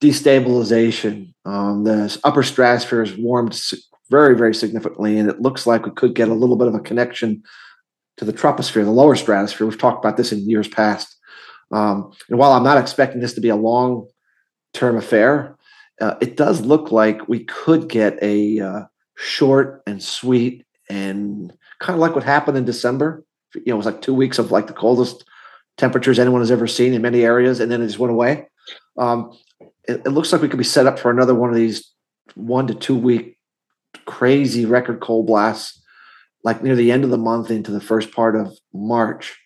destabilization. 0.00 1.34
Um, 1.44 1.84
the 1.84 2.18
upper 2.24 2.42
stratosphere 2.42 3.04
has 3.04 3.16
warmed 3.16 3.60
very, 4.10 4.36
very 4.36 4.54
significantly, 4.54 5.18
and 5.18 5.28
it 5.28 5.40
looks 5.40 5.66
like 5.66 5.84
we 5.84 5.92
could 5.92 6.14
get 6.14 6.28
a 6.28 6.34
little 6.34 6.56
bit 6.56 6.68
of 6.68 6.74
a 6.74 6.80
connection 6.80 7.42
to 8.16 8.24
the 8.24 8.32
troposphere, 8.32 8.84
the 8.84 8.90
lower 8.90 9.16
stratosphere. 9.16 9.66
We've 9.66 9.78
talked 9.78 10.04
about 10.04 10.16
this 10.16 10.32
in 10.32 10.48
years 10.48 10.68
past. 10.68 11.16
Um, 11.70 12.12
and 12.28 12.38
while 12.38 12.52
I'm 12.52 12.64
not 12.64 12.78
expecting 12.78 13.20
this 13.20 13.34
to 13.34 13.40
be 13.40 13.48
a 13.48 13.56
long 13.56 14.08
term 14.72 14.96
affair, 14.96 15.56
uh, 16.00 16.14
it 16.20 16.36
does 16.36 16.60
look 16.60 16.92
like 16.92 17.28
we 17.28 17.44
could 17.44 17.88
get 17.88 18.18
a 18.22 18.60
uh, 18.60 18.82
short 19.16 19.82
and 19.86 20.02
sweet 20.02 20.64
and 20.88 21.52
kind 21.80 21.94
of 21.94 22.00
like 22.00 22.14
what 22.14 22.24
happened 22.24 22.56
in 22.56 22.64
December. 22.64 23.24
You 23.54 23.62
know, 23.66 23.74
it 23.74 23.76
was 23.76 23.86
like 23.86 24.02
two 24.02 24.14
weeks 24.14 24.38
of 24.38 24.50
like 24.50 24.66
the 24.66 24.72
coldest 24.72 25.24
temperatures 25.78 26.18
anyone 26.18 26.42
has 26.42 26.50
ever 26.50 26.66
seen 26.66 26.92
in 26.92 27.00
many 27.00 27.24
areas, 27.24 27.60
and 27.60 27.72
then 27.72 27.80
it 27.80 27.86
just 27.86 27.98
went 27.98 28.12
away. 28.12 28.46
Um, 28.98 29.32
it, 29.84 30.02
it, 30.04 30.10
looks 30.10 30.32
like 30.32 30.42
we 30.42 30.48
could 30.48 30.58
be 30.58 30.64
set 30.64 30.86
up 30.86 30.98
for 30.98 31.10
another 31.10 31.34
one 31.34 31.48
of 31.48 31.56
these 31.56 31.92
one 32.34 32.66
to 32.66 32.74
two 32.74 32.96
week 32.96 33.38
crazy 34.04 34.66
record 34.66 35.00
cold 35.00 35.26
blasts, 35.26 35.80
like 36.44 36.62
near 36.62 36.76
the 36.76 36.92
end 36.92 37.04
of 37.04 37.10
the 37.10 37.16
month 37.16 37.50
into 37.50 37.70
the 37.70 37.80
first 37.80 38.12
part 38.12 38.36
of 38.36 38.52
March. 38.74 39.38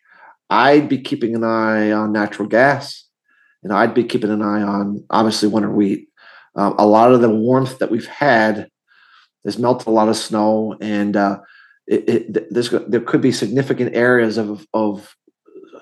I'd 0.51 0.89
be 0.89 1.01
keeping 1.01 1.37
an 1.37 1.45
eye 1.45 1.93
on 1.93 2.13
natural 2.13 2.49
gas, 2.49 3.07
and 3.63 3.73
I'd 3.73 3.95
be 3.95 4.05
keeping 4.05 4.31
an 4.31 4.43
eye 4.43 4.63
on 4.63 5.05
obviously 5.11 5.49
winter 5.49 5.71
wheat. 5.71 6.09
Um, 6.57 6.75
a 6.79 6.87
lot 6.87 7.13
of 7.13 7.21
the 7.21 7.31
warmth 7.31 7.79
that 7.79 7.91
we've 7.91 8.07
had 8.07 8.69
has 9.45 9.59
melted 9.59 9.87
a 9.87 9.91
lot 9.91 10.09
of 10.09 10.17
snow, 10.17 10.77
and 10.81 11.17
uh, 11.17 11.41
it, 11.87 12.35
it, 12.35 12.91
there 12.91 13.01
could 13.01 13.21
be 13.21 13.33
significant 13.33 13.95
areas 13.95 14.39
of, 14.39 14.67
of 14.75 15.15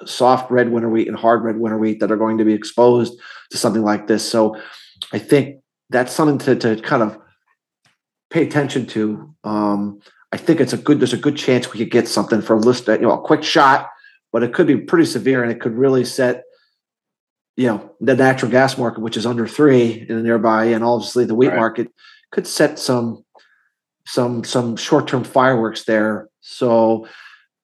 soft 0.07 0.51
red 0.51 0.71
winter 0.71 0.89
wheat 0.89 1.09
and 1.09 1.17
hard 1.17 1.43
red 1.43 1.59
winter 1.59 1.79
wheat 1.79 2.01
that 2.01 2.11
are 2.11 2.17
going 2.17 2.39
to 2.39 2.45
be 2.45 2.55
exposed 2.55 3.19
to 3.51 3.59
something 3.59 3.83
like 3.83 4.07
this. 4.07 4.29
So 4.29 4.61
I 5.13 5.19
think 5.19 5.61
that's 5.91 6.13
something 6.13 6.39
to, 6.39 6.57
to 6.57 6.83
kind 6.83 7.03
of 7.03 7.19
pay 8.31 8.43
attention 8.43 8.87
to. 8.87 9.35
Um, 9.45 10.01
I 10.33 10.37
think 10.37 10.61
it's 10.61 10.73
a 10.73 10.79
good. 10.79 11.01
There's 11.01 11.13
a 11.13 11.19
good 11.19 11.37
chance 11.37 11.73
we 11.73 11.79
could 11.79 11.91
get 11.91 12.09
something 12.09 12.41
for 12.41 12.55
a 12.55 12.61
list. 12.61 12.87
You 12.87 12.99
know, 12.99 13.13
a 13.13 13.21
quick 13.21 13.43
shot, 13.43 13.91
but 14.33 14.43
it 14.43 14.55
could 14.55 14.67
be 14.67 14.77
pretty 14.77 15.07
severe, 15.07 15.43
and 15.43 15.51
it 15.51 15.61
could 15.61 15.75
really 15.75 16.05
set. 16.05 16.45
You 17.57 17.67
know, 17.67 17.93
the 18.01 18.15
natural 18.15 18.51
gas 18.51 18.79
market, 18.79 19.01
which 19.01 19.17
is 19.17 19.27
under 19.27 19.47
three 19.47 20.07
in 20.09 20.17
the 20.17 20.23
nearby, 20.23 20.67
and 20.67 20.85
obviously 20.85 21.25
the 21.25 21.35
wheat 21.35 21.49
right. 21.49 21.57
market, 21.57 21.89
could 22.31 22.47
set 22.47 22.79
some 22.79 23.25
some 24.07 24.45
some 24.45 24.77
short 24.77 25.09
term 25.09 25.25
fireworks 25.25 25.85
there. 25.85 26.29
So, 26.41 27.09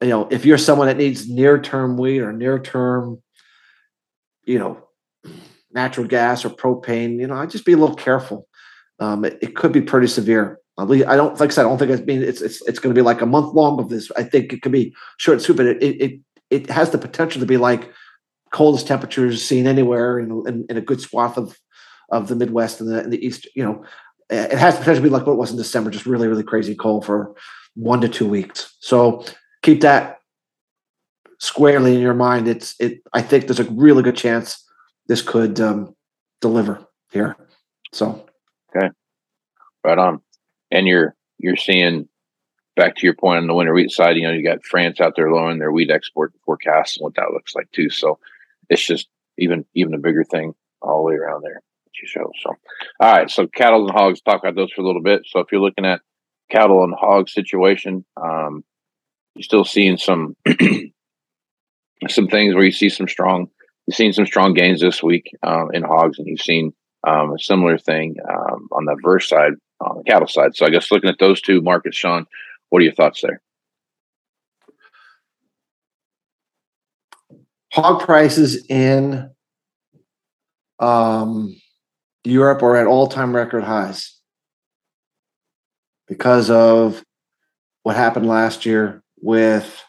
you 0.03 0.09
know, 0.09 0.29
if 0.31 0.45
you're 0.45 0.59
someone 0.59 0.89
that 0.89 0.97
needs 0.97 1.29
near 1.29 1.61
term 1.61 1.97
wheat 1.97 2.21
or 2.21 2.33
near 2.33 2.59
term, 2.59 3.23
you 4.45 4.59
know, 4.59 4.83
natural 5.73 6.07
gas 6.07 6.45
or 6.45 6.51
propane, 6.51 7.19
you 7.19 7.27
know, 7.27 7.35
I 7.35 7.47
just 7.47 7.65
be 7.65 7.73
a 7.73 7.77
little 7.77 7.97
careful. 7.97 8.47
Um, 8.99 9.25
it, 9.25 9.39
it, 9.43 9.57
could 9.57 9.73
be 9.73 9.83
pretty 9.83 10.07
severe. 10.07 10.59
I 10.79 10.85
don't, 10.85 11.39
like 11.41 11.51
I 11.51 11.53
said, 11.53 11.67
I 11.67 11.69
don't 11.69 11.79
think 11.79 11.91
it's 11.91 12.07
mean 12.07 12.23
it's 12.23 12.41
it's, 12.43 12.67
it's 12.67 12.79
going 12.79 12.95
to 12.95 12.99
be 12.99 13.05
like 13.05 13.23
a 13.23 13.27
month 13.27 13.55
long 13.55 13.79
of 13.79 13.89
this. 13.89 14.11
I 14.17 14.23
think 14.23 14.53
it 14.53 14.63
could 14.63 14.73
be 14.73 14.95
short 15.17 15.47
and 15.47 15.57
but 15.57 15.67
it 15.67 15.83
it 15.83 16.21
it 16.51 16.71
has 16.71 16.91
the 16.91 16.99
potential 16.99 17.41
to 17.41 17.47
be 17.47 17.57
like 17.57 17.91
coldest 18.53 18.87
temperatures 18.87 19.43
seen 19.43 19.67
anywhere 19.67 20.19
in, 20.19 20.31
in, 20.47 20.67
in 20.69 20.77
a 20.77 20.83
good 20.83 21.01
swath 21.01 21.37
of 21.39 21.59
of 22.11 22.29
the 22.29 22.37
Midwest 22.37 22.81
and 22.81 22.91
the, 22.91 23.03
and 23.03 23.13
the 23.13 23.25
East. 23.25 23.49
You 23.55 23.65
know, 23.65 23.85
it 24.29 24.59
has 24.59 24.75
the 24.75 24.81
potential 24.81 25.03
to 25.03 25.09
be 25.09 25.13
like 25.13 25.27
what 25.27 25.35
it 25.35 25.39
was 25.39 25.51
in 25.51 25.57
December, 25.57 25.91
just 25.91 26.07
really 26.07 26.29
really 26.29 26.45
crazy 26.45 26.75
cold 26.75 27.07
for 27.07 27.35
one 27.75 28.01
to 28.03 28.09
two 28.09 28.29
weeks. 28.29 28.77
So 28.81 29.25
keep 29.67 29.81
that 29.81 30.21
squarely 31.41 31.95
in 31.95 32.01
your 32.01 32.15
mind. 32.15 32.47
It's 32.47 32.77
it. 32.79 33.03
I 33.13 33.21
think 33.21 33.47
there's 33.47 33.61
a 33.61 33.65
really 33.65 34.03
good 34.03 34.17
chance 34.17 34.65
this 35.09 35.23
could 35.23 35.61
um, 35.61 35.95
deliver 36.41 36.87
here. 37.11 37.37
So, 37.93 38.27
okay, 38.75 38.91
right 39.85 39.99
on. 39.99 40.21
And 40.71 40.87
you're 40.87 41.17
you're 41.39 41.57
seeing 41.57 42.09
back 42.77 42.95
to 42.97 43.07
your 43.07 43.15
point 43.15 43.39
on 43.39 43.49
the 43.49 43.55
winter 43.55 43.75
wheat 43.75 43.91
side. 43.91 44.17
You 44.17 44.23
know, 44.23 44.33
you 44.33 44.45
got 44.45 44.65
France 44.65 45.01
out 45.01 45.15
there 45.17 45.33
lowering 45.33 45.59
their 45.59 45.73
wheat 45.73 45.91
export 45.91 46.33
forecast 46.45 46.99
and 46.99 47.05
what 47.05 47.17
that 47.17 47.33
looks 47.33 47.55
like 47.55 47.71
too. 47.73 47.91
So, 47.91 48.19
it's 48.71 48.87
just 48.87 49.09
even 49.37 49.65
even 49.75 49.95
a 49.95 49.99
bigger 49.99 50.25
thing 50.25 50.55
all 50.81 50.99
the 50.99 51.11
way 51.11 51.15
around 51.17 51.43
there. 51.43 51.61
You 52.01 52.07
show 52.07 52.31
so. 52.43 52.51
All 53.01 53.13
right, 53.13 53.31
so 53.31 53.47
cattle 53.49 53.89
and 53.89 53.91
hogs. 53.91 54.21
Talk 54.21 54.43
about 54.45 54.55
those 54.55 54.71
for 54.71 54.83
a 54.83 54.87
little 54.87 55.03
bit. 55.03 55.23
So, 55.27 55.41
if 55.41 55.51
you're 55.51 55.63
looking 55.63 55.87
at 55.87 56.03
cattle 56.51 56.85
and 56.85 56.95
hog 56.95 57.29
situation, 57.29 58.05
um, 58.23 58.63
you're 59.37 59.43
still 59.43 59.65
seeing 59.65 59.99
some 59.99 60.35
some 62.09 62.27
things 62.29 62.55
where 62.55 62.65
you 62.65 62.73
see 62.73 62.89
some 62.89 63.07
strong 63.09 63.49
you've 63.87 63.97
seen 63.97 64.13
some 64.13 64.27
strong 64.27 64.55
gains 64.55 64.81
this 64.81 65.03
week 65.03 65.31
um, 65.43 65.69
in 65.73 65.83
hogs, 65.83 66.19
and 66.19 66.27
you've 66.27 66.41
seen 66.41 66.73
um, 67.07 67.33
a 67.33 67.39
similar 67.39 67.79
thing 67.79 68.17
um, 68.29 68.69
on 68.73 68.87
the 68.87 68.97
verse 69.03 69.29
side, 69.29 69.53
on 69.81 69.99
the 69.99 70.05
cattle 70.05 70.27
side. 70.27 70.57
So 70.57 70.67
I 70.67 70.71
guess 70.71 70.91
looking 70.91 71.11
at 71.11 71.19
those 71.19 71.41
two 71.41 71.61
markets, 71.61 71.97
Shawn, 71.97 72.27
what 72.71 72.81
are 72.81 72.85
your 72.85 72.95
thoughts 72.95 73.23
there? 73.23 73.41
Hog 77.73 78.01
prices 78.01 78.65
in 78.69 79.31
um, 80.79 81.55
Europe 82.25 82.63
are 82.63 82.77
at 82.77 82.87
all-time 82.87 83.37
record 83.37 83.65
highs 83.65 84.19
because 86.09 86.49
of 86.49 87.05
what 87.83 87.97
happened 87.97 88.27
last 88.27 88.65
year 88.65 89.03
with 89.27 89.83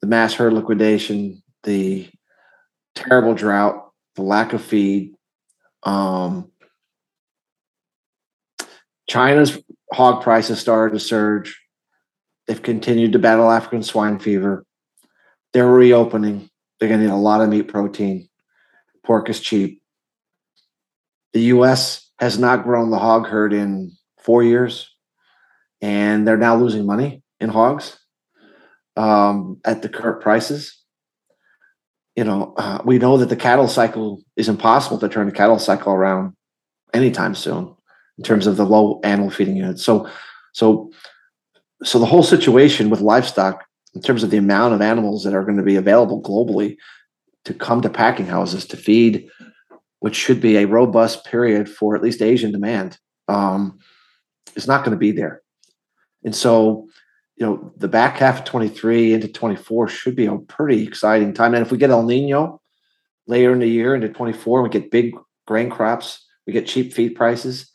the 0.00 0.08
mass 0.08 0.34
herd 0.34 0.52
liquidation, 0.52 1.40
the 1.62 2.08
terrible 2.96 3.32
drought, 3.32 3.92
the 4.16 4.22
lack 4.22 4.52
of 4.52 4.60
feed. 4.60 5.14
Um, 5.84 6.50
China's 9.08 9.62
hog 9.92 10.24
prices 10.24 10.58
started 10.58 10.92
to 10.94 11.00
surge. 11.00 11.56
They've 12.48 12.60
continued 12.60 13.12
to 13.12 13.20
battle 13.20 13.48
African 13.48 13.84
swine 13.84 14.18
fever. 14.18 14.66
They're 15.52 15.68
reopening. 15.68 16.50
They're 16.78 16.88
going 16.88 17.00
to 17.00 17.06
need 17.06 17.12
a 17.12 17.16
lot 17.16 17.40
of 17.40 17.50
meat 17.50 17.68
protein. 17.68 18.28
Pork 19.06 19.30
is 19.30 19.38
cheap. 19.38 19.80
The 21.32 21.42
U.S. 21.54 22.10
has 22.18 22.40
not 22.40 22.64
grown 22.64 22.90
the 22.90 22.98
hog 22.98 23.28
herd 23.28 23.52
in 23.52 23.92
four 24.20 24.42
years, 24.42 24.92
and 25.80 26.26
they're 26.26 26.36
now 26.36 26.56
losing 26.56 26.86
money 26.86 27.22
in 27.38 27.50
hogs 27.50 27.96
um, 28.98 29.60
at 29.64 29.82
the 29.82 29.88
current 29.88 30.20
prices 30.20 30.78
you 32.18 32.24
know, 32.24 32.52
uh, 32.56 32.82
we 32.84 32.98
know 32.98 33.16
that 33.16 33.28
the 33.28 33.36
cattle 33.36 33.68
cycle 33.68 34.20
is 34.34 34.48
impossible 34.48 34.98
to 34.98 35.08
turn 35.08 35.26
the 35.26 35.32
cattle 35.32 35.60
cycle 35.60 35.92
around 35.92 36.34
anytime 36.92 37.32
soon 37.32 37.72
in 38.18 38.24
terms 38.24 38.48
of 38.48 38.56
the 38.56 38.66
low 38.66 38.98
animal 39.04 39.30
feeding 39.30 39.56
units. 39.56 39.84
So, 39.84 40.10
so, 40.52 40.90
so 41.84 42.00
the 42.00 42.06
whole 42.06 42.24
situation 42.24 42.90
with 42.90 43.00
livestock, 43.00 43.64
in 43.94 44.02
terms 44.02 44.24
of 44.24 44.30
the 44.30 44.36
amount 44.36 44.74
of 44.74 44.82
animals 44.82 45.22
that 45.22 45.32
are 45.32 45.44
going 45.44 45.58
to 45.58 45.62
be 45.62 45.76
available 45.76 46.20
globally 46.20 46.76
to 47.44 47.54
come 47.54 47.82
to 47.82 47.88
packing 47.88 48.26
houses 48.26 48.66
to 48.66 48.76
feed, 48.76 49.28
which 50.00 50.16
should 50.16 50.40
be 50.40 50.56
a 50.56 50.66
robust 50.66 51.24
period 51.24 51.68
for 51.68 51.94
at 51.94 52.02
least 52.02 52.20
Asian 52.20 52.50
demand, 52.50 52.98
um, 53.28 53.78
is 54.56 54.66
not 54.66 54.84
going 54.84 54.90
to 54.90 54.98
be 54.98 55.12
there. 55.12 55.40
And 56.24 56.34
so, 56.34 56.87
you 57.38 57.46
know, 57.46 57.72
the 57.76 57.88
back 57.88 58.16
half 58.16 58.40
of 58.40 58.44
23 58.44 59.14
into 59.14 59.28
24 59.28 59.88
should 59.88 60.16
be 60.16 60.26
a 60.26 60.36
pretty 60.36 60.82
exciting 60.82 61.32
time. 61.32 61.54
And 61.54 61.64
if 61.64 61.70
we 61.70 61.78
get 61.78 61.90
El 61.90 62.02
Nino 62.02 62.60
later 63.28 63.52
in 63.52 63.60
the 63.60 63.68
year 63.68 63.94
into 63.94 64.08
24, 64.08 64.62
we 64.62 64.68
get 64.68 64.90
big 64.90 65.14
grain 65.46 65.70
crops, 65.70 66.26
we 66.46 66.52
get 66.52 66.66
cheap 66.66 66.92
feed 66.92 67.10
prices. 67.10 67.70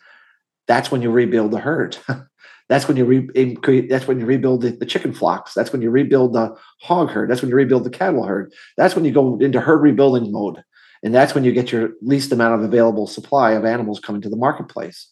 That's 0.67 0.91
when 0.91 1.01
you 1.01 1.11
rebuild 1.11 1.51
the 1.51 1.59
herd. 1.59 1.97
that's 2.69 2.87
when 2.87 2.97
you 2.97 3.05
re- 3.05 3.87
that's 3.87 4.07
when 4.07 4.19
you 4.19 4.25
rebuild 4.25 4.61
the, 4.61 4.71
the, 4.71 4.85
chicken 4.85 5.13
flocks. 5.13 5.53
That's 5.53 5.71
when 5.71 5.81
you 5.81 5.89
rebuild 5.89 6.33
the 6.33 6.55
hog 6.81 7.09
herd. 7.09 7.29
That's 7.29 7.41
when 7.41 7.49
you 7.49 7.55
rebuild 7.55 7.85
the 7.85 7.89
cattle 7.89 8.23
herd. 8.23 8.53
That's 8.75 8.95
when 8.95 9.05
you 9.05 9.11
go 9.11 9.37
into 9.39 9.61
herd 9.61 9.81
rebuilding 9.81 10.31
mode. 10.31 10.61
And 11.03 11.13
that's 11.13 11.35
when 11.35 11.43
you 11.43 11.51
get 11.51 11.71
your 11.71 11.91
least 12.01 12.31
amount 12.31 12.55
of 12.55 12.63
available 12.63 13.07
supply 13.07 13.51
of 13.51 13.65
animals 13.65 13.99
coming 13.99 14.21
to 14.21 14.29
the 14.29 14.37
marketplace. 14.37 15.09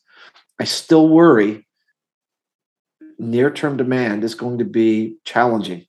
I 0.60 0.64
still 0.64 1.10
worry 1.10 1.68
near 3.22 3.52
term 3.52 3.78
demand 3.78 4.24
is 4.24 4.36
going 4.36 4.58
to 4.58 4.66
be 4.66 5.16
challenging, 5.24 5.86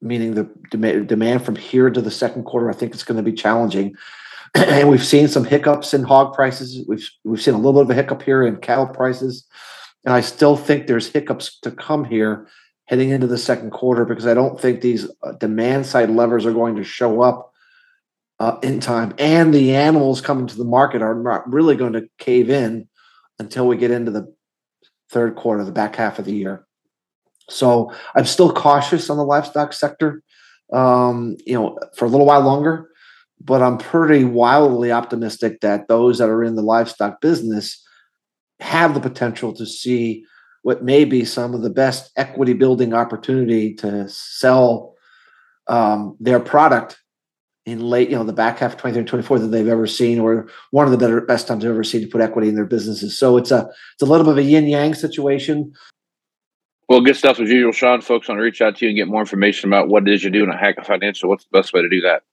meaning 0.00 0.34
the 0.34 0.50
dem- 0.70 1.06
demand 1.06 1.44
from 1.44 1.56
here 1.56 1.88
to 1.88 2.00
the 2.00 2.10
second 2.10 2.44
quarter, 2.44 2.68
I 2.68 2.74
think 2.74 2.92
it's 2.92 3.04
going 3.04 3.16
to 3.16 3.30
be 3.30 3.36
challenging. 3.36 3.94
and 4.54 4.90
we've 4.90 5.04
seen 5.04 5.28
some 5.28 5.44
hiccups 5.44 5.94
in 5.94 6.02
hog 6.02 6.34
prices. 6.34 6.84
We've 6.86 7.08
we've 7.24 7.40
seen 7.40 7.54
a 7.54 7.58
little 7.58 7.74
bit 7.74 7.82
of 7.82 7.90
a 7.90 7.94
hiccup 7.94 8.22
here 8.22 8.42
in 8.44 8.56
cattle 8.56 8.88
prices, 8.88 9.46
and 10.04 10.12
I 10.12 10.20
still 10.20 10.56
think 10.56 10.86
there's 10.86 11.08
hiccups 11.08 11.60
to 11.60 11.70
come 11.70 12.04
here 12.04 12.48
heading 12.86 13.10
into 13.10 13.28
the 13.28 13.38
second 13.38 13.70
quarter 13.70 14.04
because 14.04 14.26
I 14.26 14.34
don't 14.34 14.60
think 14.60 14.80
these 14.80 15.08
uh, 15.22 15.32
demand 15.38 15.86
side 15.86 16.10
levers 16.10 16.44
are 16.44 16.52
going 16.52 16.74
to 16.76 16.84
show 16.84 17.22
up 17.22 17.52
uh, 18.40 18.58
in 18.64 18.80
time, 18.80 19.14
and 19.16 19.54
the 19.54 19.76
animals 19.76 20.20
coming 20.20 20.48
to 20.48 20.56
the 20.56 20.64
market 20.64 21.02
are 21.02 21.14
not 21.14 21.50
really 21.50 21.76
going 21.76 21.92
to 21.92 22.08
cave 22.18 22.50
in 22.50 22.88
until 23.38 23.68
we 23.68 23.76
get 23.76 23.92
into 23.92 24.10
the 24.10 24.34
third 25.12 25.36
quarter, 25.36 25.64
the 25.64 25.72
back 25.72 25.94
half 25.96 26.18
of 26.18 26.24
the 26.24 26.34
year. 26.34 26.66
So 27.48 27.92
I'm 28.14 28.24
still 28.24 28.52
cautious 28.52 29.10
on 29.10 29.16
the 29.16 29.24
livestock 29.24 29.72
sector, 29.72 30.22
um, 30.72 31.36
you 31.46 31.54
know, 31.54 31.78
for 31.96 32.06
a 32.06 32.08
little 32.08 32.26
while 32.26 32.40
longer, 32.40 32.90
but 33.40 33.62
I'm 33.62 33.78
pretty 33.78 34.24
wildly 34.24 34.90
optimistic 34.90 35.60
that 35.60 35.88
those 35.88 36.18
that 36.18 36.30
are 36.30 36.42
in 36.42 36.56
the 36.56 36.62
livestock 36.62 37.20
business 37.20 37.84
have 38.60 38.94
the 38.94 39.00
potential 39.00 39.52
to 39.54 39.66
see 39.66 40.24
what 40.62 40.84
may 40.84 41.04
be 41.04 41.24
some 41.24 41.54
of 41.54 41.62
the 41.62 41.70
best 41.70 42.12
equity 42.16 42.52
building 42.52 42.94
opportunity 42.94 43.74
to 43.74 44.08
sell 44.08 44.94
um, 45.66 46.16
their 46.20 46.40
product 46.40 47.01
in 47.64 47.80
late, 47.80 48.10
you 48.10 48.16
know, 48.16 48.24
the 48.24 48.32
back 48.32 48.58
half 48.58 48.72
of 48.72 48.78
23 48.78 49.00
and 49.00 49.08
24 49.08 49.38
that 49.38 49.46
they've 49.48 49.68
ever 49.68 49.86
seen, 49.86 50.18
or 50.18 50.48
one 50.70 50.84
of 50.84 50.90
the 50.90 50.98
better 50.98 51.20
best 51.20 51.46
times 51.46 51.62
they've 51.62 51.70
ever 51.70 51.84
seen 51.84 52.00
to 52.00 52.08
put 52.08 52.20
equity 52.20 52.48
in 52.48 52.56
their 52.56 52.64
businesses. 52.64 53.16
So 53.16 53.36
it's 53.36 53.50
a 53.50 53.68
it's 53.94 54.02
a 54.02 54.06
little 54.06 54.24
bit 54.24 54.32
of 54.32 54.38
a 54.38 54.42
yin 54.42 54.66
yang 54.66 54.94
situation. 54.94 55.72
Well, 56.88 57.00
good 57.00 57.16
stuff 57.16 57.40
as 57.40 57.48
usual, 57.48 57.72
Shawn. 57.72 58.00
Folks 58.00 58.28
want 58.28 58.38
to 58.38 58.42
reach 58.42 58.60
out 58.60 58.76
to 58.76 58.84
you 58.84 58.90
and 58.90 58.96
get 58.96 59.08
more 59.08 59.20
information 59.20 59.70
about 59.70 59.88
what 59.88 60.06
it 60.06 60.12
is 60.12 60.22
you're 60.22 60.32
doing 60.32 60.50
at 60.50 60.58
Hackett 60.58 60.86
Financial. 60.86 61.28
What's 61.28 61.44
the 61.44 61.56
best 61.56 61.72
way 61.72 61.80
to 61.80 61.88
do 61.88 62.00
that? 62.02 62.24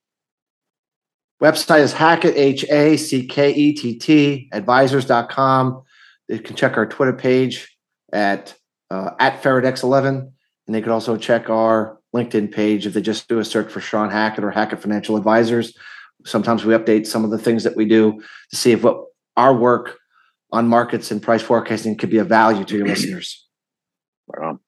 Website 1.41 1.79
is 1.79 1.93
Hackett, 1.93 2.35
H 2.35 2.65
A 2.65 2.97
C 2.97 3.25
K 3.25 3.51
E 3.51 3.73
T 3.73 3.97
T, 3.97 4.49
advisors.com. 4.51 5.83
They 6.27 6.39
can 6.39 6.55
check 6.55 6.75
our 6.75 6.85
Twitter 6.85 7.13
page 7.13 7.77
at 8.11 8.55
uh, 8.89 9.11
at 9.19 9.41
Faradex11, 9.43 10.07
and 10.07 10.75
they 10.75 10.81
can 10.81 10.91
also 10.91 11.15
check 11.17 11.49
our 11.49 11.98
LinkedIn 12.15 12.51
page. 12.51 12.85
If 12.85 12.93
they 12.93 13.01
just 13.01 13.27
do 13.27 13.39
a 13.39 13.45
search 13.45 13.71
for 13.71 13.81
Shawn 13.81 14.09
Hackett 14.09 14.43
or 14.43 14.51
Hackett 14.51 14.81
Financial 14.81 15.15
Advisors, 15.15 15.77
sometimes 16.25 16.65
we 16.65 16.73
update 16.73 17.07
some 17.07 17.23
of 17.23 17.31
the 17.31 17.37
things 17.37 17.63
that 17.63 17.75
we 17.75 17.85
do 17.85 18.21
to 18.49 18.55
see 18.55 18.71
if 18.71 18.83
what 18.83 19.05
our 19.37 19.55
work 19.55 19.97
on 20.51 20.67
markets 20.67 21.11
and 21.11 21.21
price 21.21 21.41
forecasting 21.41 21.95
could 21.95 22.09
be 22.09 22.17
of 22.17 22.27
value 22.27 22.63
to 22.65 22.77
your 22.77 22.87
listeners. 22.93 23.45
Right 24.27 24.47
on. 24.47 24.59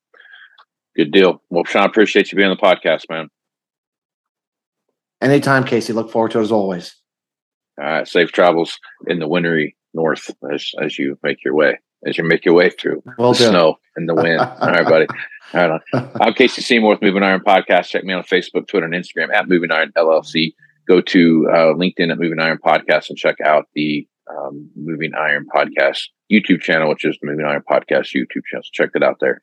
Good 0.95 1.11
deal. 1.11 1.41
Well, 1.49 1.63
Shawn, 1.63 1.85
appreciate 1.85 2.31
you 2.31 2.35
being 2.35 2.49
on 2.49 2.57
the 2.59 2.61
podcast, 2.61 3.09
man. 3.09 3.29
Anytime, 5.21 5.63
Casey. 5.63 5.93
Look 5.93 6.11
forward 6.11 6.31
to 6.31 6.39
it 6.39 6.43
as 6.43 6.51
always. 6.51 6.95
All 7.79 7.85
right. 7.85 8.07
Safe 8.07 8.31
travels 8.31 8.77
in 9.07 9.19
the 9.19 9.27
wintry 9.27 9.75
north 9.93 10.31
as 10.53 10.71
as 10.81 10.97
you 10.97 11.17
make 11.21 11.43
your 11.43 11.53
way 11.53 11.77
as 12.05 12.17
you 12.17 12.23
make 12.23 12.45
your 12.45 12.53
way 12.55 12.69
through 12.69 13.01
Will 13.17 13.33
the 13.33 13.39
do. 13.39 13.45
snow 13.49 13.75
and 13.95 14.07
the 14.07 14.15
wind. 14.15 14.39
All 14.39 14.57
right, 14.71 14.85
buddy. 14.85 15.07
All 15.53 15.69
right. 15.69 15.81
I'm 16.21 16.33
Casey 16.33 16.61
Seymour 16.61 16.91
with 16.91 17.01
Moving 17.01 17.23
Iron 17.23 17.41
Podcast. 17.41 17.87
Check 17.87 18.03
me 18.03 18.13
on 18.13 18.23
Facebook, 18.23 18.67
Twitter, 18.67 18.85
and 18.85 18.93
Instagram 18.93 19.33
at 19.33 19.49
Moving 19.49 19.71
Iron 19.71 19.91
LLC. 19.97 20.53
Go 20.87 21.01
to 21.01 21.47
uh, 21.51 21.73
LinkedIn 21.73 22.11
at 22.11 22.17
Moving 22.19 22.39
Iron 22.39 22.57
Podcast 22.63 23.09
and 23.09 23.17
check 23.17 23.35
out 23.43 23.65
the 23.75 24.07
um, 24.29 24.69
Moving 24.75 25.11
Iron 25.17 25.45
Podcast 25.53 26.03
YouTube 26.31 26.61
channel, 26.61 26.89
which 26.89 27.05
is 27.05 27.17
the 27.21 27.27
Moving 27.29 27.45
Iron 27.45 27.63
Podcast 27.69 28.15
YouTube 28.15 28.45
channel. 28.49 28.63
So 28.63 28.69
check 28.71 28.91
it 28.95 29.03
out 29.03 29.17
there. 29.19 29.41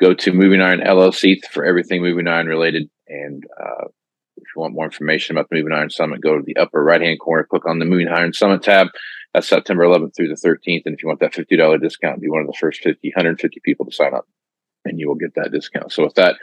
Go 0.00 0.12
to 0.14 0.32
Moving 0.32 0.60
Iron 0.60 0.80
LLC 0.80 1.36
for 1.50 1.64
everything 1.64 2.02
Moving 2.02 2.28
Iron 2.28 2.46
related. 2.46 2.90
And 3.08 3.44
uh, 3.58 3.86
if 4.36 4.44
you 4.54 4.60
want 4.60 4.74
more 4.74 4.84
information 4.84 5.36
about 5.36 5.48
the 5.48 5.56
Moving 5.56 5.72
Iron 5.72 5.90
Summit, 5.90 6.20
go 6.20 6.36
to 6.36 6.44
the 6.44 6.56
upper 6.56 6.82
right 6.82 7.00
hand 7.00 7.20
corner, 7.20 7.46
click 7.48 7.66
on 7.66 7.78
the 7.78 7.84
Moving 7.86 8.08
Iron 8.08 8.32
Summit 8.32 8.62
tab. 8.62 8.88
That's 9.36 9.48
September 9.48 9.84
11th 9.84 10.16
through 10.16 10.28
the 10.28 10.34
13th. 10.34 10.84
And 10.86 10.94
if 10.94 11.02
you 11.02 11.08
want 11.08 11.20
that 11.20 11.34
$50 11.34 11.82
discount, 11.82 12.22
be 12.22 12.30
one 12.30 12.40
of 12.40 12.46
the 12.46 12.56
first 12.58 12.80
50, 12.80 13.08
150 13.14 13.60
people 13.62 13.84
to 13.84 13.92
sign 13.92 14.14
up, 14.14 14.26
and 14.86 14.98
you 14.98 15.06
will 15.06 15.14
get 15.14 15.34
that 15.34 15.52
discount. 15.52 15.92
So 15.92 16.04
with 16.04 16.14
that, 16.14 16.36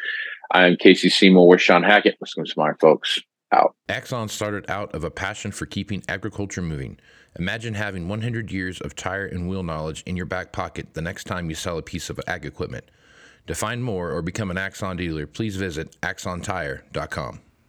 I'm 0.52 0.76
Casey 0.76 1.10
Seymour 1.10 1.48
with 1.48 1.60
Shawn 1.60 1.82
Hackett. 1.82 2.18
Let's 2.22 2.36
go, 2.36 2.44
smart 2.44 2.80
folks. 2.80 3.20
Out. 3.52 3.76
Axon 3.90 4.30
started 4.30 4.70
out 4.70 4.94
of 4.94 5.04
a 5.04 5.10
passion 5.10 5.52
for 5.52 5.66
keeping 5.66 6.04
agriculture 6.08 6.62
moving. 6.62 7.00
Imagine 7.38 7.74
having 7.74 8.08
100 8.08 8.52
years 8.52 8.80
of 8.80 8.96
tire 8.96 9.26
and 9.26 9.48
wheel 9.48 9.64
knowledge 9.64 10.04
in 10.06 10.16
your 10.16 10.26
back 10.28 10.52
pocket 10.52 10.94
the 10.94 11.02
next 11.02 11.24
time 11.24 11.50
you 11.50 11.56
sell 11.56 11.80
a 11.80 11.84
piece 11.84 12.12
of 12.12 12.20
ag 12.28 12.46
equipment. 12.46 12.86
To 13.48 13.56
find 13.56 13.84
more 13.84 14.12
or 14.12 14.22
become 14.22 14.52
an 14.52 14.58
Axon 14.58 14.98
dealer, 14.98 15.26
please 15.26 15.56
visit 15.56 16.00
axontire.com. 16.02 17.42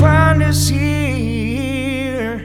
find 0.00 0.42
us 0.42 0.68
here, 0.68 2.38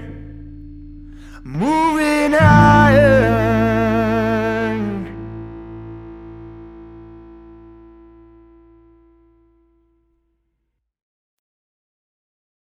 moving 1.44 2.32
higher. 2.34 3.41